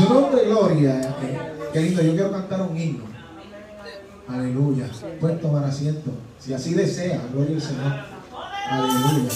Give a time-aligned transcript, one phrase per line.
[0.00, 1.16] su nombre, gloria.
[1.72, 3.04] Qué lindo, yo quiero cantar un himno.
[4.28, 4.86] Aleluya.
[5.20, 6.10] Pueden tomar asiento.
[6.38, 7.92] Si así desea, gloria al Señor.
[8.70, 9.30] Aleluya.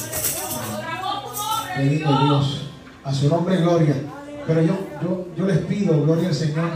[1.77, 2.69] Qué Dios.
[3.05, 3.95] A su nombre, gloria.
[4.47, 6.71] Pero yo, yo, yo les pido, gloria al Señor,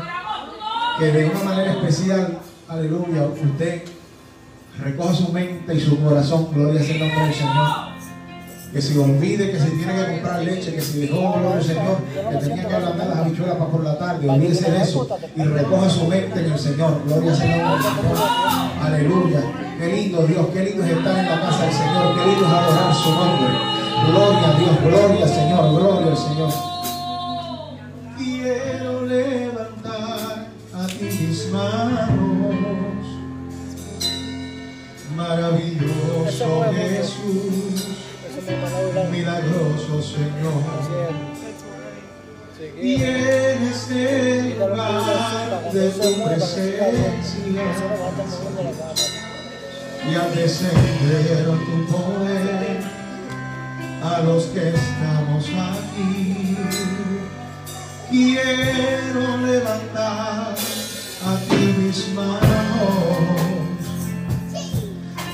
[0.98, 3.82] que de una manera especial, aleluya, usted
[4.82, 7.87] recoja su mente y su corazón, gloria al nombre del Señor
[8.72, 11.98] que se olvide que se tiene que comprar leche, que se dejó, gloria al Señor,
[12.30, 15.88] que tenía que ablandar las habichuelas para por la tarde, olvídese de eso y recoja
[15.88, 17.78] su mente en el Señor, gloria al Señor,
[18.82, 19.40] aleluya,
[19.78, 22.52] qué lindo Dios, qué lindo es estar en la casa del Señor, qué lindo es
[22.52, 23.48] adorar su nombre,
[24.06, 26.52] gloria a Dios, gloria al Señor, gloria al Señor.
[28.18, 33.06] Quiero levantar a ti mis manos,
[35.16, 37.97] maravilloso Jesús
[39.10, 40.62] milagroso Señor.
[42.80, 46.88] Y en este lugar de tu presencia
[50.08, 52.80] y al descender tu poder
[54.02, 56.56] a los que estamos aquí,
[58.10, 60.54] quiero levantar
[61.26, 62.88] a ti mis manos.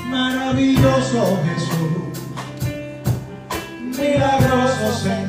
[0.09, 1.54] Maravilloso Jesús
[3.97, 5.24] milagroso Señor.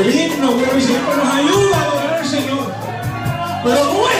[0.00, 2.72] El himno, y siempre nos ayuda a adorar al Señor.
[3.64, 4.15] Pero nuestra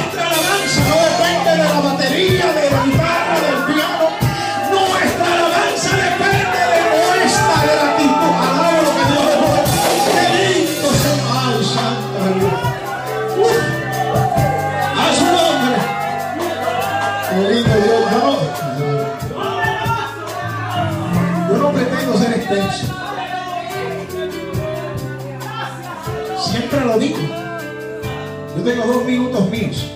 [28.86, 29.90] Dos minutos míos.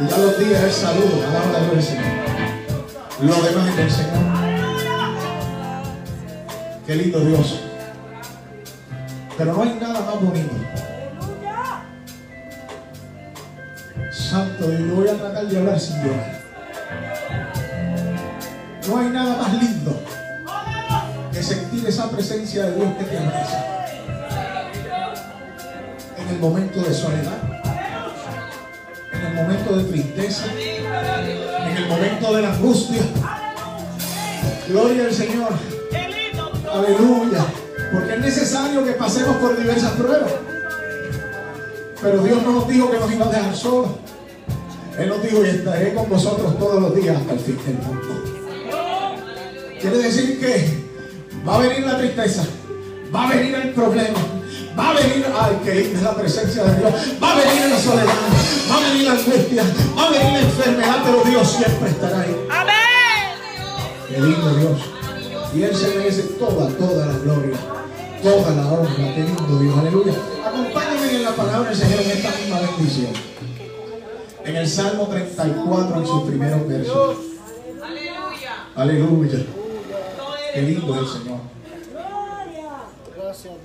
[0.00, 1.26] Y ya los días el saludo.
[1.28, 2.04] Alaba la gloria Señor.
[3.20, 4.20] Lo demás es del Señor.
[6.86, 7.60] Qué lindo Dios.
[9.36, 10.54] Pero no hay nada más bonito.
[14.12, 16.40] Santo Dios, yo voy a tratar de hablar sin llorar.
[18.86, 20.00] No hay nada más lindo
[21.32, 23.66] que sentir esa presencia de Dios que te abraza.
[26.18, 27.49] En el momento de soledad,
[29.42, 33.02] momento de tristeza, en el momento de la angustia.
[34.68, 35.52] Gloria al Señor.
[36.72, 37.44] Aleluya.
[37.92, 40.32] Porque es necesario que pasemos por diversas pruebas.
[42.00, 43.90] Pero Dios no nos dijo que nos iba a dejar solos.
[44.98, 48.24] Él nos dijo, y estaré con vosotros todos los días hasta el fin del mundo.
[49.80, 50.68] Quiere decir que
[51.46, 52.44] va a venir la tristeza,
[53.14, 54.18] va a venir el problema,
[54.78, 57.78] va a venir, ay, que linda es la presencia de Dios, va a venir la
[57.78, 58.14] soledad,
[58.70, 59.64] va a venir la angustia,
[59.96, 62.36] va a venir la enfermedad, pero Dios siempre estará ahí.
[64.08, 64.80] Qué lindo Dios.
[65.54, 67.56] Y Él se merece toda, toda la gloria,
[68.22, 69.14] toda la honra.
[69.14, 69.78] Qué lindo Dios.
[69.78, 70.12] Aleluya.
[70.46, 73.12] Acompáñenme en la palabra del Señor en esta misma bendición.
[74.44, 77.16] En el Salmo 34, en sus primeros versos.
[78.74, 79.38] Aleluya.
[80.54, 81.38] Qué lindo es el Señor.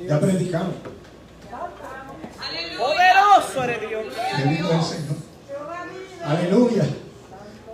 [0.08, 0.76] Ya predicamos.
[3.56, 5.16] Poderoso eres Señor.
[6.26, 6.86] Aleluya.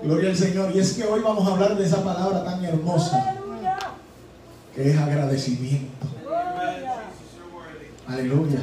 [0.03, 0.75] Gloria al Señor.
[0.75, 3.35] Y es que hoy vamos a hablar de esa palabra tan hermosa
[4.75, 6.07] que es agradecimiento.
[8.07, 8.59] Aleluya.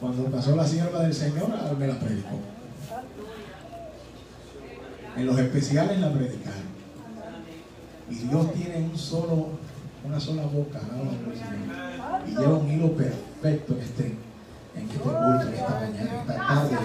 [0.00, 2.38] Cuando pasó la sierva del Señor, ah, me la predicó.
[5.16, 6.76] En los especiales la predicaron.
[8.10, 9.48] Y Dios tiene un solo,
[10.04, 10.80] una sola boca.
[12.26, 14.14] Y lleva un hilo perfecto este,
[14.76, 16.76] en este culto, en esta mañana, en esta tarde.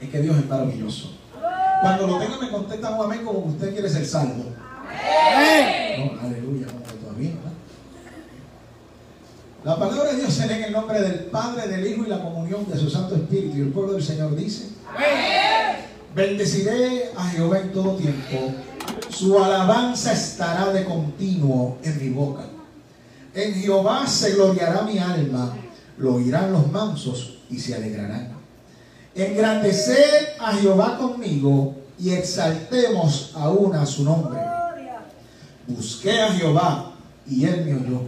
[0.00, 1.12] Es que Dios es maravilloso.
[1.82, 4.44] Cuando lo tenga me contesta un amén como usted quiere ser salvo.
[4.44, 7.50] No, aleluya, no, todavía, ¿verdad?
[9.64, 12.22] La palabra de Dios se lee en el nombre del Padre, del Hijo y la
[12.22, 13.58] comunión de su Santo Espíritu.
[13.58, 14.68] Y el pueblo del Señor dice,
[16.14, 18.54] bendeciré a Jehová en todo tiempo.
[19.10, 22.44] Su alabanza estará de continuo en mi boca.
[23.34, 25.54] En Jehová se gloriará mi alma.
[26.00, 28.32] Lo oirán los mansos y se alegrarán.
[29.14, 34.40] Engrandeced a Jehová conmigo y exaltemos aún a su nombre.
[35.66, 36.92] Busqué a Jehová
[37.28, 38.00] y él me oyó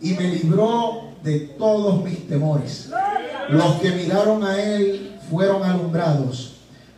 [0.00, 2.90] y me libró de todos mis temores.
[3.48, 6.52] Los que miraron a él fueron alumbrados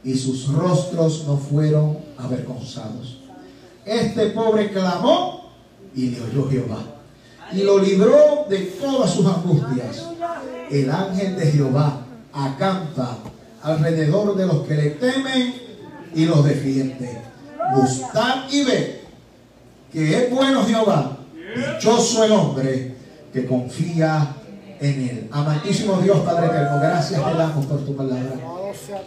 [0.04, 3.20] y sus rostros no fueron avergonzados.
[3.86, 5.52] Este pobre clamó
[5.94, 6.97] y le oyó Jehová
[7.52, 10.08] y lo libró de todas sus angustias.
[10.70, 12.00] El ángel de Jehová
[12.32, 13.18] acampa
[13.62, 15.54] alrededor de los que le temen
[16.14, 17.22] y los defiende.
[17.74, 19.00] Gustad y ve
[19.92, 21.18] que es bueno Jehová
[21.54, 22.94] Dichoso el hombre
[23.32, 24.34] que confía
[24.80, 25.28] en él.
[25.32, 28.34] Amantísimo Dios, Padre eterno, gracias te damos por tu palabra.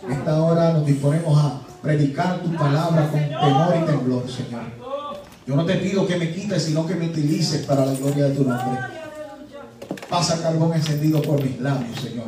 [0.10, 4.91] Esta hora nos disponemos a predicar tu palabra con temor y temblor, Señor.
[5.48, 8.36] Yo no te pido que me quites, sino que me utilices para la gloria de
[8.36, 8.80] tu nombre.
[10.10, 12.28] Pasa carbón encendido por mis labios, Señor.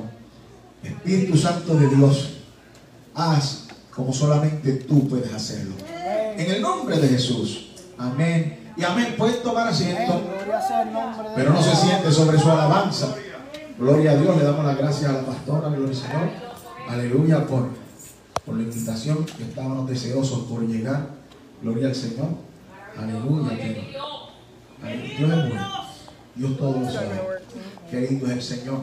[0.84, 2.38] Espíritu Santo de Dios,
[3.14, 5.76] haz como solamente tú puedes hacerlo.
[6.38, 7.70] En el nombre de Jesús.
[7.98, 9.16] Amén y amén.
[9.18, 10.22] Pueden tomar asiento.
[11.36, 13.16] Pero no se siente sobre su alabanza.
[13.78, 14.36] Gloria a Dios.
[14.38, 15.70] Le damos las gracias a la pastora.
[15.70, 16.30] Gloria al Señor.
[16.90, 17.70] Aleluya por,
[18.46, 19.26] por la invitación.
[19.26, 21.10] Que estábamos deseosos por llegar.
[21.62, 22.30] Gloria al Señor.
[22.98, 23.58] Aleluya.
[23.58, 25.84] Dios es bueno.
[26.36, 27.22] Dios todo lo sabe.
[27.90, 28.82] Qué lindo es el Señor.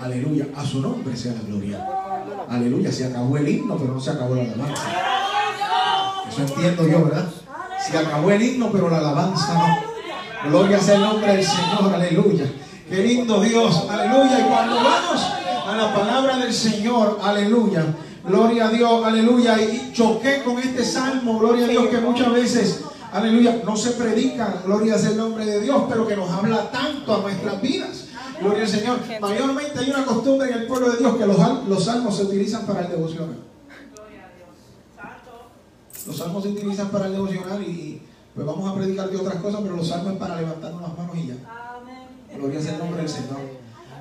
[0.00, 0.46] Aleluya.
[0.56, 1.86] A su nombre sea la gloria.
[2.48, 2.92] Aleluya.
[2.92, 4.82] Se acabó el himno, pero no se acabó la alabanza.
[6.28, 7.28] Eso entiendo yo, ¿verdad?
[7.86, 9.94] Se acabó el himno, pero la alabanza no.
[10.50, 12.44] Gloria sea el nombre del Señor, aleluya.
[12.88, 14.40] Qué lindo Dios, aleluya.
[14.40, 15.22] Y cuando vamos
[15.66, 17.84] a la palabra del Señor, aleluya.
[18.26, 19.60] Gloria a Dios, aleluya.
[19.60, 22.84] Y choqué con este salmo, gloria a Dios, que muchas veces,
[23.14, 27.14] aleluya, no se predica, gloria sea el nombre de Dios, pero que nos habla tanto
[27.14, 28.08] a nuestras vidas.
[28.40, 28.98] Gloria al Señor.
[29.20, 32.66] Mayormente hay una costumbre en el pueblo de Dios que los, los salmos se utilizan
[32.66, 33.38] para el devocional.
[36.06, 38.02] Los salmos se utilizan para el devocional y
[38.34, 41.16] pues vamos a predicar de otras cosas, pero los salmos es para levantarnos las manos
[41.16, 41.34] y ya.
[42.36, 43.38] Gloria sea el nombre del Señor.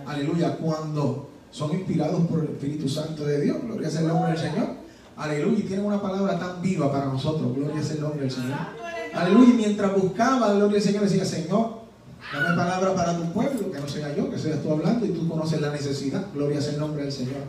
[0.06, 0.58] Aleluya.
[0.58, 4.68] Cuando son inspirados por el Espíritu Santo de Dios, gloria sea el nombre del Señor.
[5.16, 5.60] Aleluya.
[5.60, 7.56] Y tienen una palabra tan viva para nosotros.
[7.56, 8.58] Gloria sea el nombre del Señor.
[9.16, 9.50] Aleluya.
[9.50, 11.84] Y mientras buscaba, gloria al Señor, decía, Señor,
[12.34, 15.28] dame palabra para tu pueblo, que no sea yo, que seas tú hablando y tú
[15.28, 16.26] conoces la necesidad.
[16.34, 17.42] Gloria sea el nombre del Señor.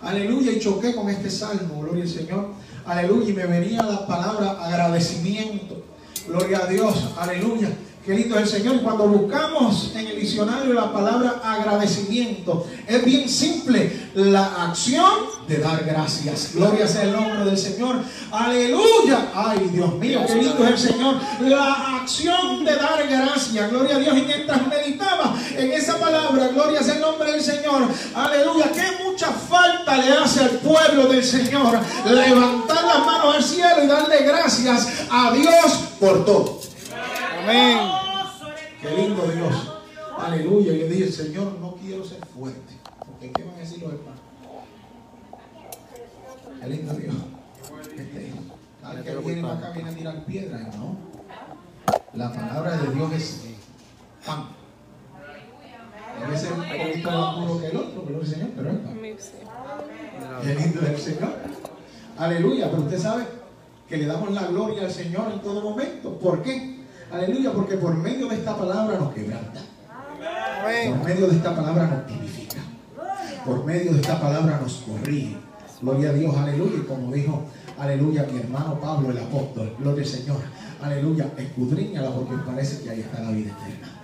[0.00, 0.52] Aleluya.
[0.52, 2.46] Y choqué con este salmo, gloria al Señor.
[2.84, 3.30] Aleluya.
[3.30, 5.84] Y me venía la palabra agradecimiento.
[6.26, 7.10] Gloria a Dios.
[7.18, 7.68] Aleluya.
[8.04, 8.82] Es el Señor.
[8.82, 14.10] Cuando buscamos en el diccionario la palabra agradecimiento, es bien simple.
[14.14, 15.06] La acción
[15.46, 16.50] de dar gracias.
[16.54, 18.00] Gloria sea el nombre del Señor.
[18.32, 19.30] Aleluya.
[19.32, 21.14] Ay, Dios mío, qué lindo es el Señor.
[21.42, 23.70] La acción de dar gracias.
[23.70, 24.18] Gloria a Dios.
[24.18, 27.86] Y mientras meditaba en esa palabra, gloria sea el nombre del Señor.
[28.16, 28.72] Aleluya.
[28.72, 33.86] Qué mucha falta le hace al pueblo del Señor levantar las manos al cielo y
[33.86, 36.61] darle gracias a Dios por todo.
[37.42, 37.78] Amén.
[38.80, 39.72] Qué lindo Dios.
[40.16, 40.72] Aleluya.
[40.72, 42.74] Y le dije, Señor, no quiero ser fuerte.
[42.98, 44.20] Porque ¿qué van a decir los hermanos?
[46.60, 47.14] Qué lindo Dios.
[47.96, 48.32] Este,
[48.84, 50.96] al que viene acá viene a tirar piedras, ¿no?
[52.14, 53.40] La palabra de Dios es
[54.24, 54.48] pan.
[56.20, 59.00] Debe ser un poquito más puro que el otro, pero el Señor, pero es pan.
[60.42, 61.32] Qué lindo es el Señor.
[62.18, 62.70] Aleluya.
[62.70, 63.24] Pero usted sabe
[63.88, 66.16] que le damos la gloria al Señor en todo momento.
[66.18, 66.81] ¿Por qué?
[67.12, 69.60] Aleluya, porque por medio de esta palabra nos quebranta.
[70.88, 72.60] Por medio de esta palabra nos vivifica.
[73.44, 75.36] Por medio de esta palabra nos corrige.
[75.82, 76.76] Gloria a Dios, aleluya.
[76.78, 77.42] Y como dijo,
[77.78, 80.38] aleluya, mi hermano Pablo, el apóstol, gloria al Señor.
[80.80, 83.98] Aleluya, escudriñala porque parece que ahí está la vida eterna.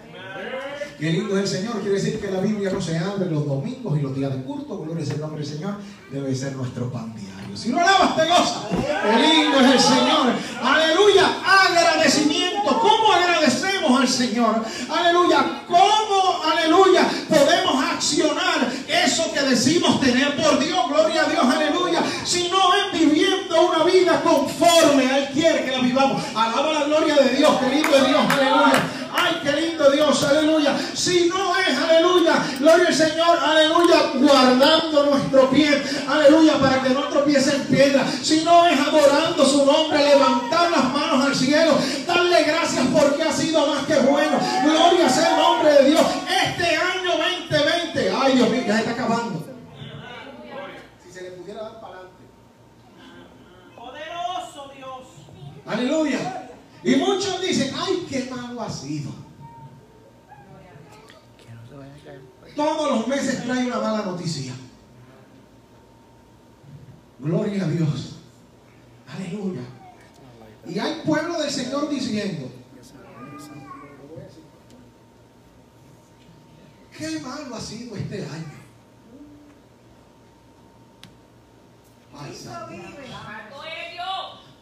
[0.99, 1.81] Qué lindo es el Señor.
[1.81, 4.81] Quiere decir que la Biblia no se abre los domingos y los días de culto.
[4.81, 5.77] Gloria es el nombre del Señor.
[6.11, 7.57] Debe ser nuestro pan diario.
[7.57, 8.69] Si lo alabas, te goza.
[8.69, 10.33] Qué lindo es el Señor.
[10.61, 11.37] Aleluya.
[11.47, 12.58] Agradecimiento.
[13.09, 14.63] ¿Cómo agradecemos al Señor?
[14.91, 15.63] Aleluya.
[15.67, 20.79] ¿Cómo, aleluya, podemos accionar eso que decimos tener por Dios?
[20.91, 21.43] Gloria a Dios.
[21.43, 22.03] Aleluya.
[22.25, 26.23] Si no es viviendo una vida conforme a Él quiere que la vivamos.
[26.35, 27.51] Alaba la gloria de Dios.
[27.63, 28.21] Es Dios.
[28.31, 28.83] Aleluya.
[29.21, 30.79] Ay, qué lindo Dios, aleluya.
[30.95, 37.25] Si no es, aleluya, gloria al Señor, aleluya, guardando nuestro pie, aleluya, para que nuestro
[37.25, 38.07] pie se en piedra.
[38.23, 43.33] Si no es adorando su nombre, levantar las manos al cielo, darle gracias porque ha
[43.33, 44.39] sido más que bueno.
[44.65, 46.03] Gloria sea el nombre de Dios.
[46.47, 47.11] Este año
[47.51, 49.45] 2020, ay Dios mío, ya se está acabando.
[51.05, 52.25] Si se le pudiera dar para adelante.
[53.77, 55.07] Poderoso Dios.
[55.67, 56.45] Aleluya.
[56.85, 58.21] Y muchos dicen, ay, qué
[62.57, 64.53] Todos los meses trae una mala noticia.
[67.19, 68.17] Gloria a Dios.
[69.07, 69.61] Aleluya.
[70.67, 72.51] Y hay pueblo del Señor diciendo,
[76.97, 78.59] qué malo ha sido este año.
[82.15, 82.47] Ay.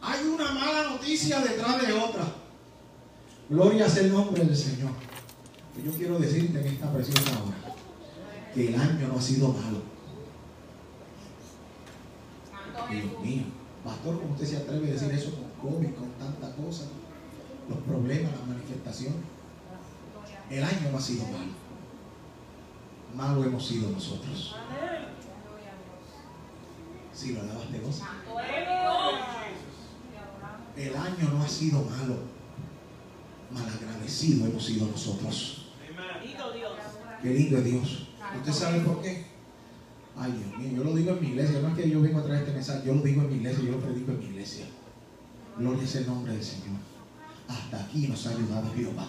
[0.03, 2.46] Hay una mala noticia detrás de otra.
[3.49, 4.91] Gloria sea el nombre del Señor.
[5.85, 7.75] Yo quiero decirte en esta preciosa hora
[8.53, 9.83] que el año no ha sido malo.
[12.91, 13.43] Dios mío,
[13.85, 16.87] pastor, ¿cómo usted se atreve a decir eso con COVID, con tanta cosa?
[17.69, 19.21] Los problemas, las manifestaciones.
[20.51, 21.53] El año no ha sido malo.
[23.15, 24.57] Malo hemos sido nosotros.
[27.13, 28.05] Si lo alabas de gozo.
[30.77, 32.36] El año no ha sido malo.
[33.51, 35.67] Malagradecido hemos sido nosotros.
[37.23, 38.09] Qué lindo es Dios.
[38.39, 39.27] ¿Usted sabe por qué?
[40.19, 41.61] Ay, Dios mío, yo lo digo en mi iglesia.
[41.61, 43.65] No es que yo vengo a traer este mensaje, yo lo digo en mi iglesia,
[43.65, 44.67] yo lo predico en mi iglesia.
[45.59, 46.77] Gloria es el nombre del Señor.
[47.49, 49.07] Hasta aquí nos ha ayudado Jehová.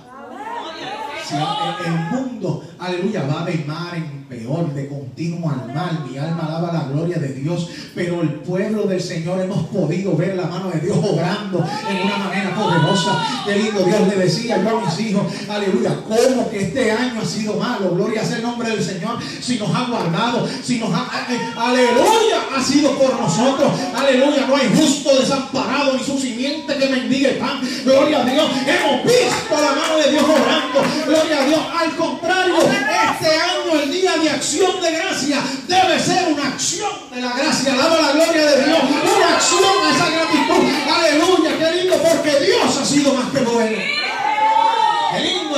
[1.26, 6.06] Si el, el mundo, aleluya, va de mar en peor, de continuo al mal.
[6.10, 7.70] Mi alma alaba la gloria de Dios.
[7.96, 12.18] Pero el pueblo del Señor hemos podido ver la mano de Dios obrando en una
[12.18, 13.44] manera poderosa.
[13.46, 17.26] Qué lindo Dios le decía yo a mis hijos, aleluya, cómo que este año ha
[17.26, 17.92] sido malo.
[17.92, 19.18] Gloria sea el nombre del Señor.
[19.42, 23.72] Si nos ha guardado, si nos ha, eh, eh, aleluya, ha sido por nosotros.
[23.96, 27.62] Aleluya, no hay justo desamparado ni su simiente que mendigue pan.
[27.84, 28.52] Gloria a Dios.
[28.68, 30.57] Hemos visto la mano de Dios obrando.
[31.08, 31.62] Gloria a Dios.
[31.80, 37.22] Al contrario, este año, el día de acción de gracia, debe ser una acción de
[37.22, 37.74] la gracia.
[37.74, 38.80] Alaba la gloria de Dios.
[38.82, 40.66] Una acción a esa gratitud.
[40.94, 43.97] Aleluya, qué lindo, porque Dios ha sido más que bueno.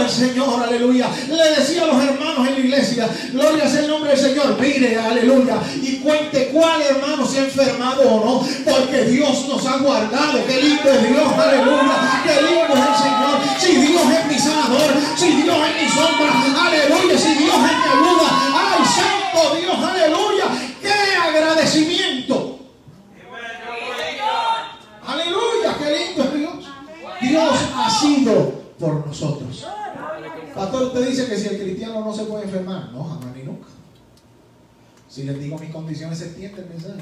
[0.02, 1.10] El Señor, aleluya.
[1.28, 4.58] Le decía a los hermanos en la iglesia, gloria sea el nombre del Señor.
[4.60, 5.58] Mire, aleluya.
[5.82, 10.46] Y cuente cuál hermano se ha enfermado o no, porque Dios nos ha guardado.
[10.46, 12.22] Qué lindo es Dios, aleluya.
[12.24, 13.40] Qué lindo es el Señor.
[13.60, 16.32] Si Dios es mi sanador, si Dios es mi sombra,
[16.66, 17.18] aleluya.
[17.18, 20.46] Si Dios es mi ayuda, ay, santo Dios, aleluya.
[20.82, 22.60] Qué agradecimiento.
[25.06, 26.54] Aleluya, qué lindo es Dios.
[27.22, 29.66] Dios ha sido por nosotros.
[30.56, 32.92] Pastor, usted dice que si el cristiano no se puede enfermar.
[32.92, 33.68] No, jamás ni nunca.
[35.08, 37.02] Si les digo mis condiciones, se entiende el mensaje.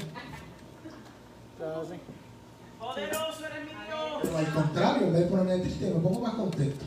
[2.78, 4.20] Poderoso eres mi Dios.
[4.22, 6.84] Pero al contrario, en vez de ponerme triste, me pongo más contento.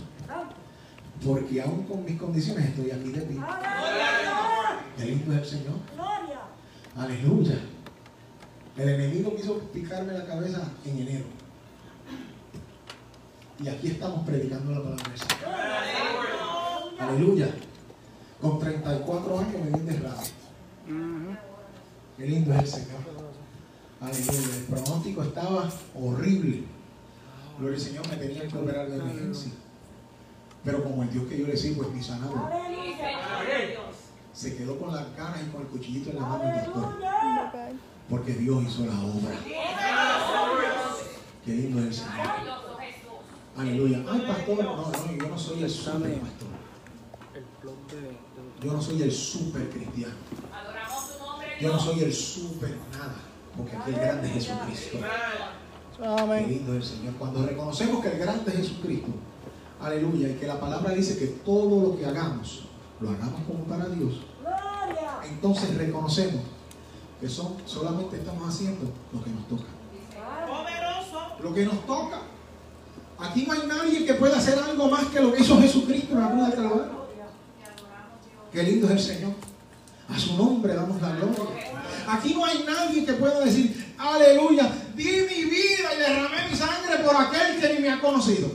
[1.26, 3.40] Porque aún con mis condiciones estoy aquí de pie.
[4.98, 5.76] Qué lindo es el Señor.
[6.98, 7.60] Aleluya.
[8.78, 11.26] El enemigo quiso picarme la cabeza en enero.
[13.64, 15.40] Y aquí estamos predicando la palabra del Señor.
[17.00, 17.54] Aleluya.
[18.42, 21.38] Con 34 años me di un derrame.
[22.18, 23.02] Qué lindo es el Señor.
[24.00, 24.56] Aleluya.
[24.58, 26.64] El pronóstico estaba horrible.
[27.60, 29.52] Gloria al Señor, me tenía que operar de emergencia.
[30.64, 32.50] Pero como el Dios que yo le sirvo es mi sanador,
[34.34, 36.98] se quedó con las ganas y con el cuchillito en la mano del doctor.
[38.10, 39.36] Porque Dios hizo la obra.
[41.46, 42.71] Qué lindo es el Señor.
[43.58, 44.04] Aleluya.
[44.10, 46.48] Ay, pastor, no, no, yo no soy el super pastor.
[48.64, 50.14] Yo no soy el super cristiano.
[51.60, 53.16] Yo no soy el super nada.
[53.56, 54.98] Porque aquí el grande es Jesucristo.
[55.98, 57.14] Qué lindo es el Señor.
[57.16, 59.12] Cuando reconocemos que el grande es Jesucristo,
[59.80, 62.64] aleluya, y que la palabra dice que todo lo que hagamos,
[63.00, 64.22] lo hagamos como para Dios,
[65.30, 66.42] entonces reconocemos
[67.20, 69.70] que son, solamente estamos haciendo lo que nos toca.
[70.48, 71.44] Poderoso.
[71.44, 72.22] Lo que nos toca.
[73.22, 76.22] Aquí no hay nadie que pueda hacer algo más que lo que hizo Jesucristo en
[76.22, 77.02] la cruz del Calvario.
[78.52, 79.34] Qué lindo es el Señor.
[80.10, 81.40] A su nombre damos la gloria.
[82.08, 86.98] Aquí no hay nadie que pueda decir, aleluya, di mi vida y derramé mi sangre
[87.06, 88.50] por aquel que ni me ha conocido.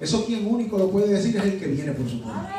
[0.00, 2.52] Eso quien único lo puede decir es el que viene por su nombre.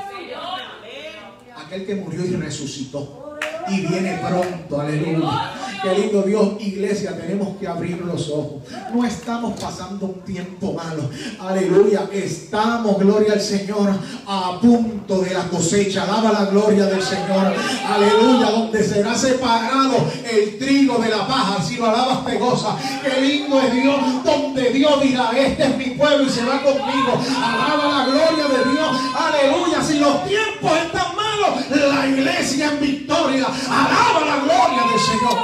[1.56, 3.23] Aquel que murió y resucitó.
[3.70, 5.54] Y viene pronto, aleluya.
[5.84, 8.64] Qué lindo Dios, iglesia, tenemos que abrir los ojos.
[8.94, 11.10] No estamos pasando un tiempo malo.
[11.42, 12.08] Aleluya.
[12.10, 13.90] Estamos, gloria al Señor,
[14.26, 16.06] a punto de la cosecha.
[16.06, 17.54] Daba la gloria del Señor.
[17.86, 18.52] Aleluya.
[18.52, 21.62] Donde será separado el trigo de la paja.
[21.62, 22.78] Si lo alabas, pegosa.
[23.04, 24.24] Qué lindo es Dios.
[24.24, 27.20] Donde Dios dirá, este es mi pueblo y se va conmigo.
[27.38, 28.98] Alaba la gloria de Dios.
[29.18, 29.84] Aleluya.
[29.84, 31.23] Si los tiempos están malos,
[31.76, 33.46] la iglesia en victoria.
[33.46, 35.38] Alaba la gloria del Señor.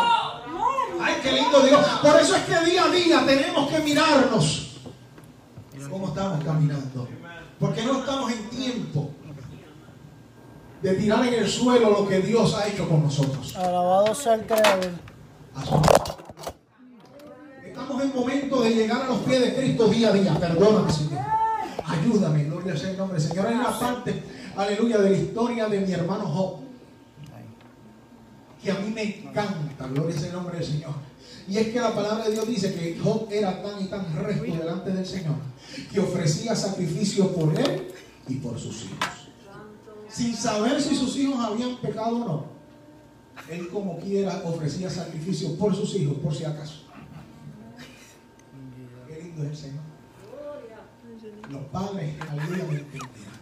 [1.02, 1.86] Ay, qué lindo Dios.
[2.02, 4.78] Por eso es que día a día tenemos que mirarnos.
[5.90, 7.08] ¿Cómo estamos caminando?
[7.60, 9.12] Porque no estamos en tiempo
[10.82, 13.56] de tirar en el suelo lo que Dios ha hecho con nosotros.
[13.56, 14.92] Alabado sea el Creador.
[17.66, 20.34] Estamos en momento de llegar a los pies de Cristo día a día.
[20.40, 21.20] Perdóname, Señor.
[21.86, 23.20] Ayúdame, gloria sea el nombre.
[23.20, 24.24] Señor, hay una parte,
[24.64, 26.70] aleluya, de la historia de mi hermano Job
[28.62, 30.94] que a mí me encanta, gloria sea el nombre del Señor.
[31.48, 34.56] Y es que la palabra de Dios dice que Job era tan y tan recto
[34.56, 35.36] delante del Señor
[35.92, 37.92] que ofrecía sacrificio por él
[38.28, 39.30] y por sus hijos.
[40.10, 42.46] Sin saber si sus hijos habían pecado o no.
[43.50, 46.84] Él como quiera ofrecía sacrificio por sus hijos, por si acaso.
[49.08, 49.84] Qué lindo es el Señor.
[51.50, 53.39] Los padres, aleluya, me entenderán.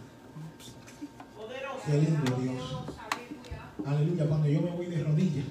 [1.88, 2.82] Qué lindo Dios.
[3.86, 5.46] Aleluya, cuando yo me voy de rodillas,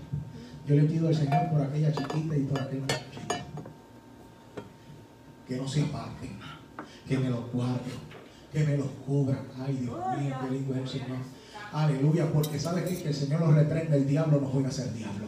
[0.68, 3.36] yo le pido al Señor por aquella chiquita y por aquel chiquito.
[5.48, 6.38] Que no se aparten,
[7.08, 7.82] que me los guarden,
[8.54, 9.48] que me los cubran.
[9.60, 11.18] Ay, Dios mío, qué lindo es el Señor.
[11.74, 13.02] Aleluya, porque sabe qué?
[13.02, 15.26] que el Señor los reprende, el diablo no juega a ser diablo.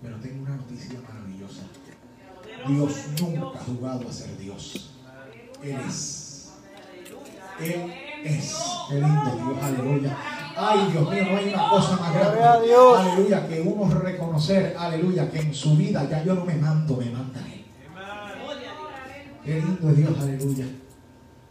[0.00, 1.62] Pero tengo una noticia maravillosa.
[2.68, 4.94] Dios nunca ha jugado a ser Dios.
[5.60, 6.52] Él es.
[7.60, 8.56] Él es.
[8.88, 10.16] Qué lindo Dios, aleluya.
[10.56, 12.74] Ay, Dios mío, no hay una cosa más grande.
[12.74, 17.10] Aleluya, que uno reconocer, aleluya, que en su vida ya yo no me mando, me
[17.10, 17.64] manda Él.
[19.44, 20.66] Qué lindo es Dios, aleluya.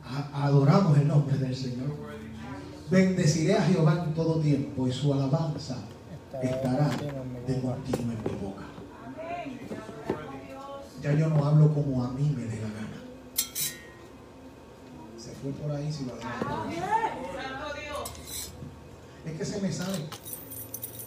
[0.03, 1.95] A- Adoramos el nombre del Señor.
[2.89, 5.77] Bendeciré a Jehová en todo tiempo y su alabanza
[6.41, 6.89] estará
[7.47, 8.63] de continuo en mi boca.
[11.01, 12.69] Ya yo no hablo como a mí me dé la
[15.41, 16.13] fue por ahí si lo.
[19.25, 20.05] Es que se me sale.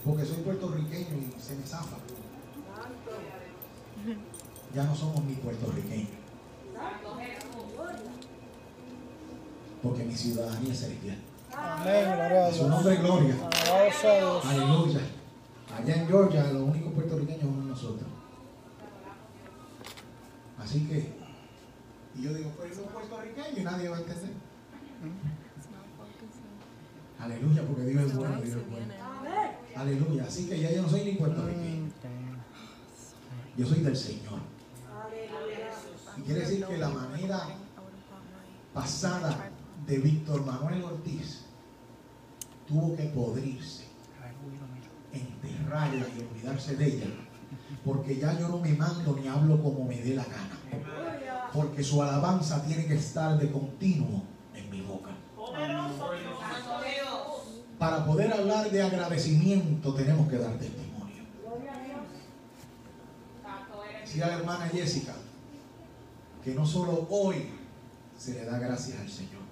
[0.05, 1.97] Porque soy puertorriqueño y se me zafa.
[4.75, 6.09] Ya no somos ni puertorriqueños.
[9.83, 11.19] Porque mi ciudadanía es celestial.
[11.53, 13.37] Amén, gloria su nombre, gloria.
[14.01, 14.45] Sea Dios.
[14.47, 15.01] Aleluya.
[15.77, 18.09] Allá en Georgia, los únicos puertorriqueños somos nosotros.
[20.59, 21.19] Así que,
[22.20, 24.30] y yo digo, pues soy puertorriqueño y nadie va a entender.
[27.18, 28.94] Aleluya, porque Dios es bueno, Dios es bueno.
[29.74, 30.24] Aleluya.
[30.24, 31.90] Así que ya yo no soy ni puertorriqueño.
[33.56, 34.40] Yo soy del Señor.
[36.18, 37.40] Y quiere decir que la manera
[38.74, 39.50] pasada
[39.87, 41.46] de Víctor Manuel Ortiz
[42.68, 43.87] tuvo que podrirse,
[45.12, 47.06] enterrarla y olvidarse de ella.
[47.83, 50.61] Porque ya yo no me mando ni hablo como me dé la gana.
[51.53, 54.23] Porque su alabanza tiene que estar de continuo
[54.55, 55.11] en mi boca.
[57.79, 61.25] Para poder hablar de agradecimiento tenemos que dar testimonio.
[64.03, 65.15] Decía la hermana Jessica
[66.45, 67.51] que no solo hoy
[68.19, 69.43] se le da gracias al Señor.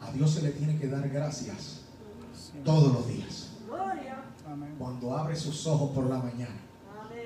[0.00, 1.82] A Dios se le tiene que dar gracias
[2.64, 3.50] todos los días.
[4.78, 6.60] Cuando abre sus ojos por la mañana.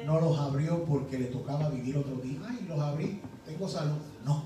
[0.07, 2.38] No los abrió porque le tocaba vivir otro día.
[2.49, 3.99] Ay, los abrí, tengo salud.
[4.25, 4.45] No,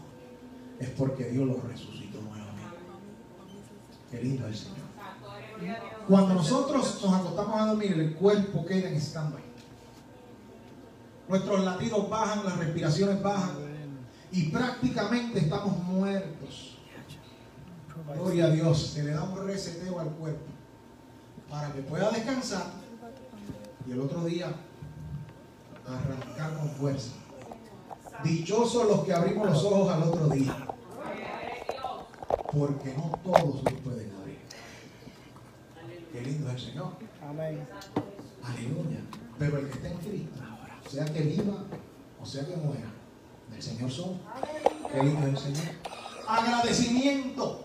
[0.78, 2.78] es porque Dios los resucitó nuevamente.
[4.10, 4.78] Qué lindo el Señor.
[6.08, 9.42] Cuando nosotros nos acostamos a dormir, el cuerpo queda en stand-by.
[11.28, 13.56] Nuestros latidos bajan, las respiraciones bajan
[14.32, 16.78] y prácticamente estamos muertos.
[18.14, 20.46] Gloria a Dios, se le da un reseteo al cuerpo
[21.50, 22.80] para que pueda descansar
[23.86, 24.54] y el otro día
[25.86, 27.12] arrancar con fuerza.
[28.22, 30.54] Dichosos los que abrimos los ojos al otro día,
[32.52, 34.38] porque no todos los pueden abrir.
[36.12, 36.92] Qué lindo es el Señor.
[37.26, 37.66] Amén.
[38.44, 39.00] Aleluya.
[39.38, 40.40] Pero el que está en Cristo,
[40.90, 41.64] sea que viva
[42.22, 42.92] o sea que muera,
[43.50, 44.18] del Señor son.
[44.92, 45.74] Qué lindo es el Señor.
[46.28, 47.64] Agradecimiento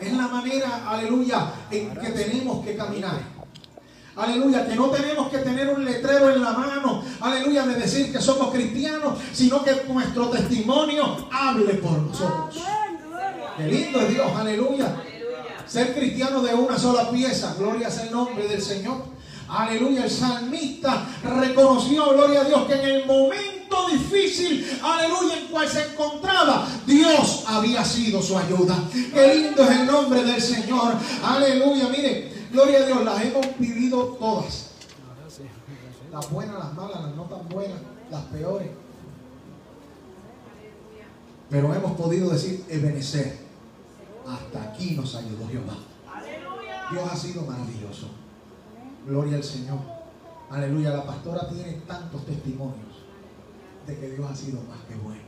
[0.00, 3.39] es la manera, aleluya, en que tenemos que caminar.
[4.16, 8.20] Aleluya, que no tenemos que tener un letrero en la mano, aleluya, de decir que
[8.20, 12.56] somos cristianos, sino que nuestro testimonio hable por nosotros.
[13.56, 14.96] Qué lindo es Dios, aleluya.
[15.66, 19.04] Ser cristiano de una sola pieza, gloria sea el nombre del Señor.
[19.48, 25.68] Aleluya, el salmista reconoció, gloria a Dios, que en el momento difícil, aleluya, en cual
[25.68, 28.76] se encontraba, Dios había sido su ayuda.
[28.92, 30.94] Qué lindo es el nombre del Señor.
[31.24, 34.70] Aleluya, mire, gloria a Dios, las hemos vivido todas.
[36.12, 37.78] Las buenas, las malas, las no tan buenas,
[38.10, 38.68] las peores.
[41.48, 43.38] Pero hemos podido decir, Ebenecer,
[44.26, 45.76] hasta aquí nos ayudó Jehová.
[46.90, 48.08] Dios ha sido maravilloso.
[49.06, 49.78] Gloria al Señor.
[50.50, 50.90] Aleluya.
[50.90, 53.04] La pastora tiene tantos testimonios
[53.86, 55.22] de que Dios ha sido más que bueno.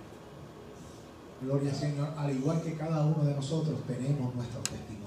[1.40, 2.08] Gloria al Señor.
[2.16, 5.01] Al igual que cada uno de nosotros tenemos nuestros testimonios.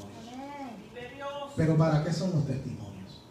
[1.55, 3.21] Pero ¿para qué son los testimonios?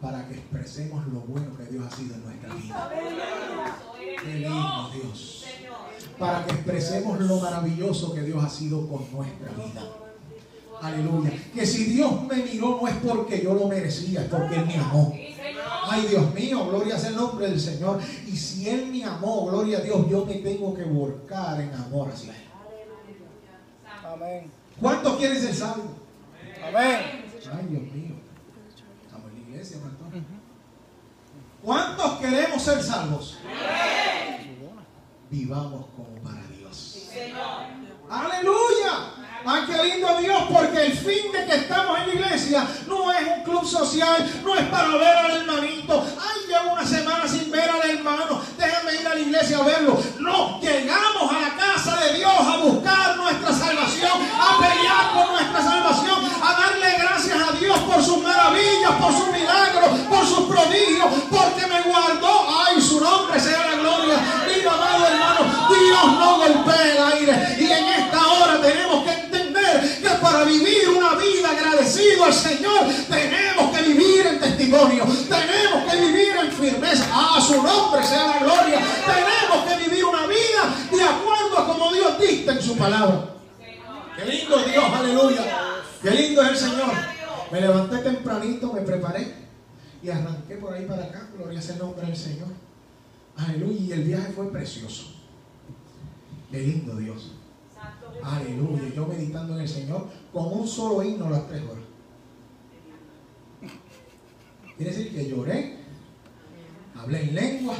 [0.00, 2.90] Para que expresemos lo bueno que Dios ha sido en nuestra vida.
[4.22, 5.44] Qué lindo Dios.
[6.18, 9.82] Para que expresemos lo maravilloso que Dios ha sido con nuestra vida.
[10.82, 11.30] Aleluya.
[11.54, 14.76] Que si Dios me miró no es porque yo lo merecía, es porque Él me
[14.76, 15.14] amó.
[15.88, 18.00] Ay Dios mío, gloria sea el nombre del Señor.
[18.26, 22.10] Y si Él me amó, gloria a Dios, yo me tengo que volcar en amor
[22.10, 22.49] hacia Él.
[24.12, 24.50] Amén.
[24.80, 25.92] ¿Cuántos quieren ser salvos?
[26.62, 27.24] Amén.
[27.52, 28.16] Ay Dios mío.
[29.04, 30.22] Estamos en la iglesia, pastor.
[31.62, 33.38] ¿Cuántos queremos ser salvos?
[35.30, 37.10] Vivamos como para Dios.
[38.08, 39.19] Aleluya.
[39.44, 43.20] Ay, qué lindo Dios, porque el fin de que estamos en la iglesia no es
[43.36, 46.04] un club social, no es para ver al hermanito.
[46.20, 50.02] Ay, llevo una semana sin ver al hermano, déjame ir a la iglesia a verlo.
[50.18, 55.62] No, llegamos a la casa de Dios a buscar nuestra salvación, a pelear por nuestra
[55.62, 61.08] salvación, a darle gracias a Dios por sus maravillas, por sus milagros, por sus prodigios,
[61.30, 62.66] porque me guardó.
[62.66, 64.18] Ay, su nombre sea la gloria.
[64.46, 67.56] Mira, amado hermano, Dios no golpea el aire.
[67.58, 69.29] Y en esta hora tenemos que
[69.80, 76.00] que para vivir una vida agradecido al Señor, tenemos que vivir en testimonio, tenemos que
[76.00, 77.06] vivir en firmeza.
[77.12, 78.80] A su nombre sea la gloria.
[79.06, 83.34] Tenemos que vivir una vida de acuerdo a como Dios dicta en su palabra.
[84.16, 85.42] Qué lindo Dios, aleluya.
[86.02, 86.92] Qué lindo es el Señor.
[87.50, 89.34] Me levanté tempranito, me preparé
[90.02, 91.28] y arranqué por ahí para acá.
[91.36, 92.48] Gloria sea el nombre del Señor.
[93.36, 93.80] Aleluya.
[93.80, 95.14] Y el viaje fue precioso.
[96.50, 97.32] Qué lindo Dios.
[98.22, 98.94] Aleluya.
[98.94, 101.84] Yo meditando en el Señor con un solo himno las tres horas.
[104.76, 105.76] Quiere decir que lloré,
[106.96, 107.74] hablé en lengua,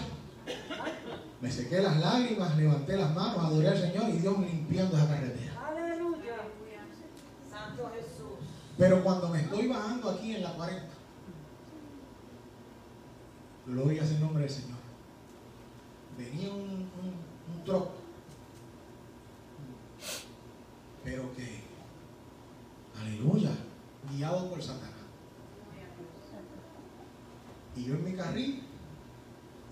[1.40, 5.66] me sequé las lágrimas, levanté las manos, adoré al Señor y Dios limpiando esa carretera.
[5.66, 6.36] Aleluya.
[7.50, 8.46] Santo Jesús.
[8.76, 10.86] Pero cuando me estoy bajando aquí en la 40,
[13.66, 14.78] gloria sea el nombre del Señor.
[16.18, 17.92] Venía un, un, un troc,
[21.10, 21.64] pero que,
[23.00, 23.50] aleluya,
[24.12, 24.94] guiado por Satanás.
[27.74, 28.62] Y yo en mi carril,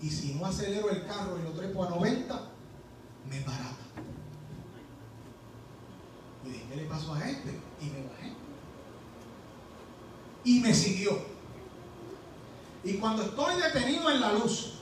[0.01, 2.49] y si no acelero el carro y lo trepo a 90,
[3.29, 3.85] me barata.
[6.45, 7.57] Y dije, ¿qué le pasó a este?
[7.81, 8.33] Y me bajé
[10.43, 11.19] y me siguió.
[12.83, 14.73] Y cuando estoy detenido en la luz,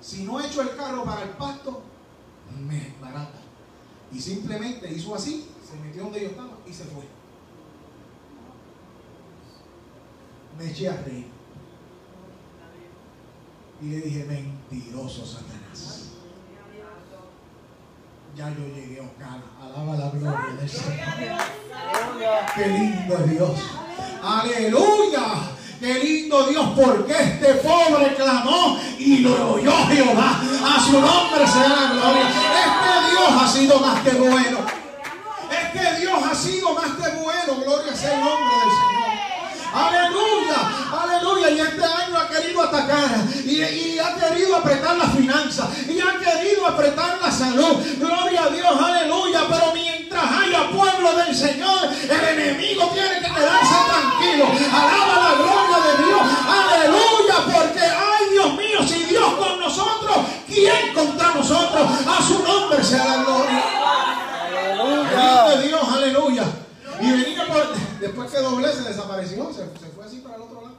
[0.00, 1.82] si no echo el carro para el pasto,
[2.58, 3.40] me barata.
[4.12, 7.04] Y simplemente hizo así, se metió donde yo estaba y se fue.
[10.58, 11.26] Me eché a reír.
[13.82, 16.12] Y le dije, mentiroso Satanás.
[18.34, 19.42] Ya yo llegué a Ocala.
[19.60, 20.96] Alaba la gloria del Señor.
[22.54, 23.60] Qué lindo es Dios.
[24.22, 25.52] Aleluya.
[25.78, 30.40] Qué lindo Dios, porque este pobre clamó y lo oyó Jehová.
[30.64, 32.28] A su nombre sea la gloria.
[32.28, 34.58] Este Dios ha sido más que bueno.
[35.50, 37.56] Es que Dios ha sido más que bueno.
[37.64, 39.06] Gloria sea el nombre del Señor.
[39.74, 40.58] Aleluya,
[41.02, 41.50] aleluya.
[41.50, 43.10] Y este año ha querido atacar
[43.44, 47.76] y, ha querido apretar las finanzas y ha querido apretar la salud.
[47.98, 49.40] Gloria a Dios, aleluya.
[49.48, 54.46] Pero mientras haya pueblo del Señor, el enemigo tiene que quedarse tranquilo.
[54.72, 57.58] Alaba la gloria de Dios, aleluya.
[57.58, 61.90] Porque, ay Dios mío, si Dios con nosotros, ¿quién contra nosotros?
[62.06, 63.85] A su nombre sea la gloria.
[65.16, 66.44] Bendito Dios, aleluya.
[67.00, 70.62] Y venía por, después que doblé se desapareció, se, se fue así para el otro
[70.62, 70.76] lado.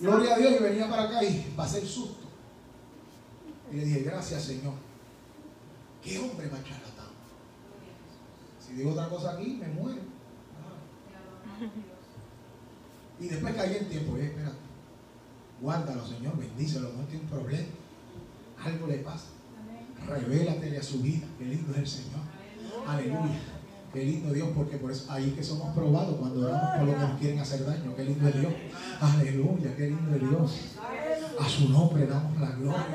[0.00, 2.26] Gloria a Dios y venía para acá y pasé el susto.
[3.72, 4.74] Y le dije, gracias Señor.
[6.02, 7.08] ¿Qué hombre más charlatán?
[8.64, 10.02] Si digo otra cosa aquí, me muero.
[13.20, 14.56] Y después caí en tiempo, y espérate.
[15.60, 17.68] Guárdalo, Señor, bendícelo, no tiene un problema.
[18.64, 19.26] Algo le pasa.
[20.06, 22.20] Revélatele a su vida, qué lindo es el Señor.
[22.86, 23.38] Aleluya.
[23.92, 26.92] Qué lindo Dios, porque por eso ahí es que somos probados cuando oramos por lo
[26.92, 27.96] que nos quieren hacer daño.
[27.96, 28.52] Qué lindo es Dios.
[29.00, 30.77] Aleluya, qué lindo es Dios.
[31.38, 32.86] A su nombre damos la gloria.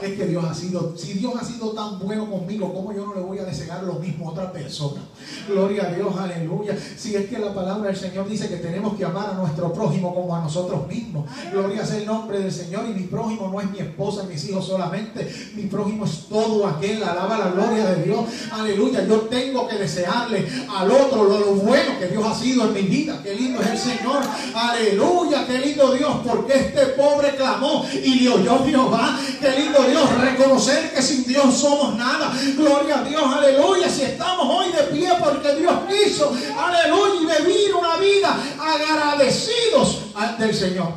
[0.00, 3.14] Es que Dios ha sido, si Dios ha sido tan bueno conmigo, ¿cómo yo no
[3.14, 5.02] le voy a desear lo mismo a otra persona?
[5.46, 6.76] Gloria a Dios, aleluya.
[6.96, 10.14] Si es que la palabra del Señor dice que tenemos que amar a nuestro prójimo
[10.14, 11.26] como a nosotros mismos.
[11.52, 12.86] Gloria sea el nombre del Señor.
[12.88, 15.30] Y mi prójimo no es mi esposa, mis hijos solamente.
[15.54, 17.02] Mi prójimo es todo aquel.
[17.02, 18.24] Alaba la gloria de Dios.
[18.50, 19.06] Aleluya.
[19.06, 22.82] Yo tengo que desearle al otro lo, lo bueno que Dios ha sido en mi
[22.82, 23.20] vida.
[23.22, 24.22] Qué lindo es el Señor.
[24.54, 25.46] Aleluya.
[25.46, 26.16] Qué lindo Dios.
[26.26, 29.18] Porque este pobre clamó y le oyó Jehová.
[29.40, 30.18] Qué lindo Dios.
[30.20, 32.32] Reconocer que sin Dios somos nada.
[32.56, 33.22] Gloria a Dios.
[33.24, 33.88] Aleluya.
[33.88, 36.32] Si estamos hoy de pie porque Dios quiso.
[36.58, 37.38] Aleluya.
[37.38, 40.02] Y vivir una vida agradecidos
[40.38, 40.88] del Señor.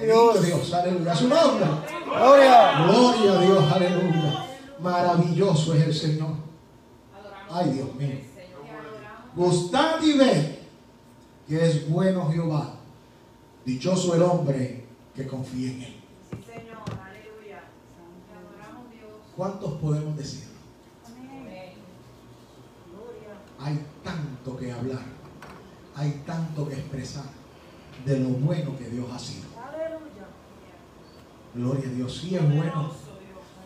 [0.00, 0.46] Dios.
[0.46, 0.72] Dios.
[0.74, 1.14] Aleluya.
[1.14, 1.66] Su nombre.
[2.04, 2.84] Gloria.
[2.86, 3.72] Gloria a Dios.
[3.72, 4.44] Aleluya.
[4.80, 6.30] Maravilloso es el Señor.
[7.50, 8.20] Ay, Dios mío.
[9.34, 10.58] Gustad y ved
[11.48, 12.77] que es bueno Jehová.
[13.68, 14.82] Dichoso el hombre
[15.14, 15.96] que confía en él.
[16.30, 16.78] Sí, Señor.
[16.88, 17.64] Aleluya.
[19.36, 20.54] ¿Cuántos podemos decirlo?
[23.60, 25.02] Hay tanto que hablar.
[25.94, 27.26] Hay tanto que expresar
[28.06, 29.48] de lo bueno que Dios ha sido.
[29.62, 30.24] Aleluya.
[31.54, 32.16] Gloria a Dios.
[32.22, 32.90] Sí es bueno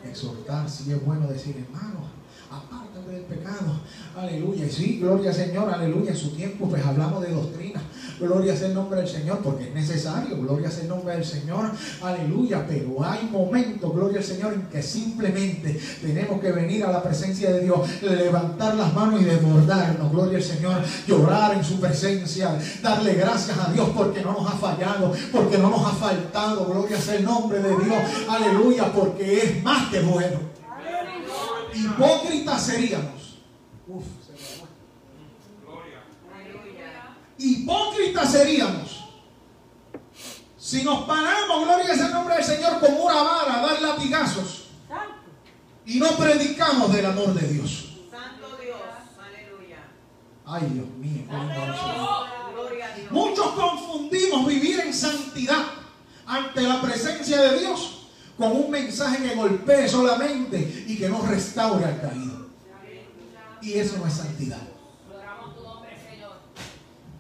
[0.02, 2.08] exhortar, sí es bueno decir, hermano,
[2.50, 3.80] apártate del pecado.
[4.16, 4.66] Aleluya.
[4.66, 6.10] Y sí, gloria al Señor, aleluya.
[6.10, 7.80] En su tiempo, pues hablamos de doctrina.
[8.22, 10.36] Gloria sea el nombre del Señor, porque es necesario.
[10.38, 11.70] Gloria sea el nombre del Señor.
[12.02, 12.64] Aleluya.
[12.66, 17.52] Pero hay momentos, gloria al Señor, en que simplemente tenemos que venir a la presencia
[17.52, 20.10] de Dios, levantar las manos y desbordarnos.
[20.10, 20.82] Gloria al Señor.
[21.06, 22.58] Llorar en su presencia.
[22.82, 26.66] Darle gracias a Dios porque no nos ha fallado, porque no nos ha faltado.
[26.66, 28.02] Gloria sea el nombre de Dios.
[28.28, 28.92] Aleluya.
[28.92, 30.52] Porque es más que bueno.
[31.74, 33.38] Hipócritas seríamos.
[33.88, 34.68] Uf, se me fue.
[36.34, 37.16] Aleluya.
[37.42, 39.04] Hipócritas seríamos.
[40.58, 44.62] Si nos paramos, gloria sea el nombre del Señor, como una vara a dar latigazos
[45.84, 47.98] y no predicamos del amor de Dios.
[48.10, 48.78] Santo Dios.
[49.18, 49.82] Aleluya.
[50.46, 53.10] Ay, Dios mío, es Dios.
[53.10, 55.64] Muchos confundimos vivir en santidad
[56.26, 61.84] ante la presencia de Dios con un mensaje que golpee solamente y que no restaure
[61.84, 62.46] al caído.
[63.60, 64.58] Y eso no es santidad.
[65.08, 66.32] Adoramos tu nombre, Señor.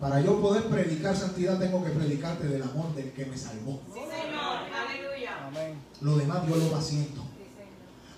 [0.02, 3.80] Para yo poder predicar santidad tengo que predicarte del amor del que me salvó.
[3.94, 4.58] Sí, Señor.
[4.74, 5.46] Aleluya.
[5.46, 5.78] Amén.
[6.00, 7.22] Lo demás Dios lo va haciendo.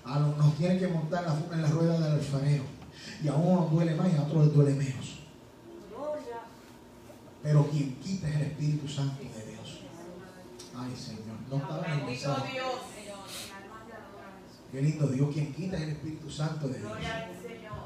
[0.03, 2.63] A lo- nos tienen que montar en la, en la rueda del alfarero.
[3.23, 5.19] Y a uno nos duele más y a otros les duele menos.
[5.91, 6.39] Gloria.
[7.43, 9.79] Pero quien quita es el Espíritu Santo de Dios.
[10.75, 11.37] Ay, Señor.
[11.51, 12.53] No estaba en el Bendito mensaje.
[12.53, 12.71] Dios.
[14.71, 15.29] Qué lindo Dios.
[15.31, 16.91] Quien quita es el Espíritu Santo de Dios.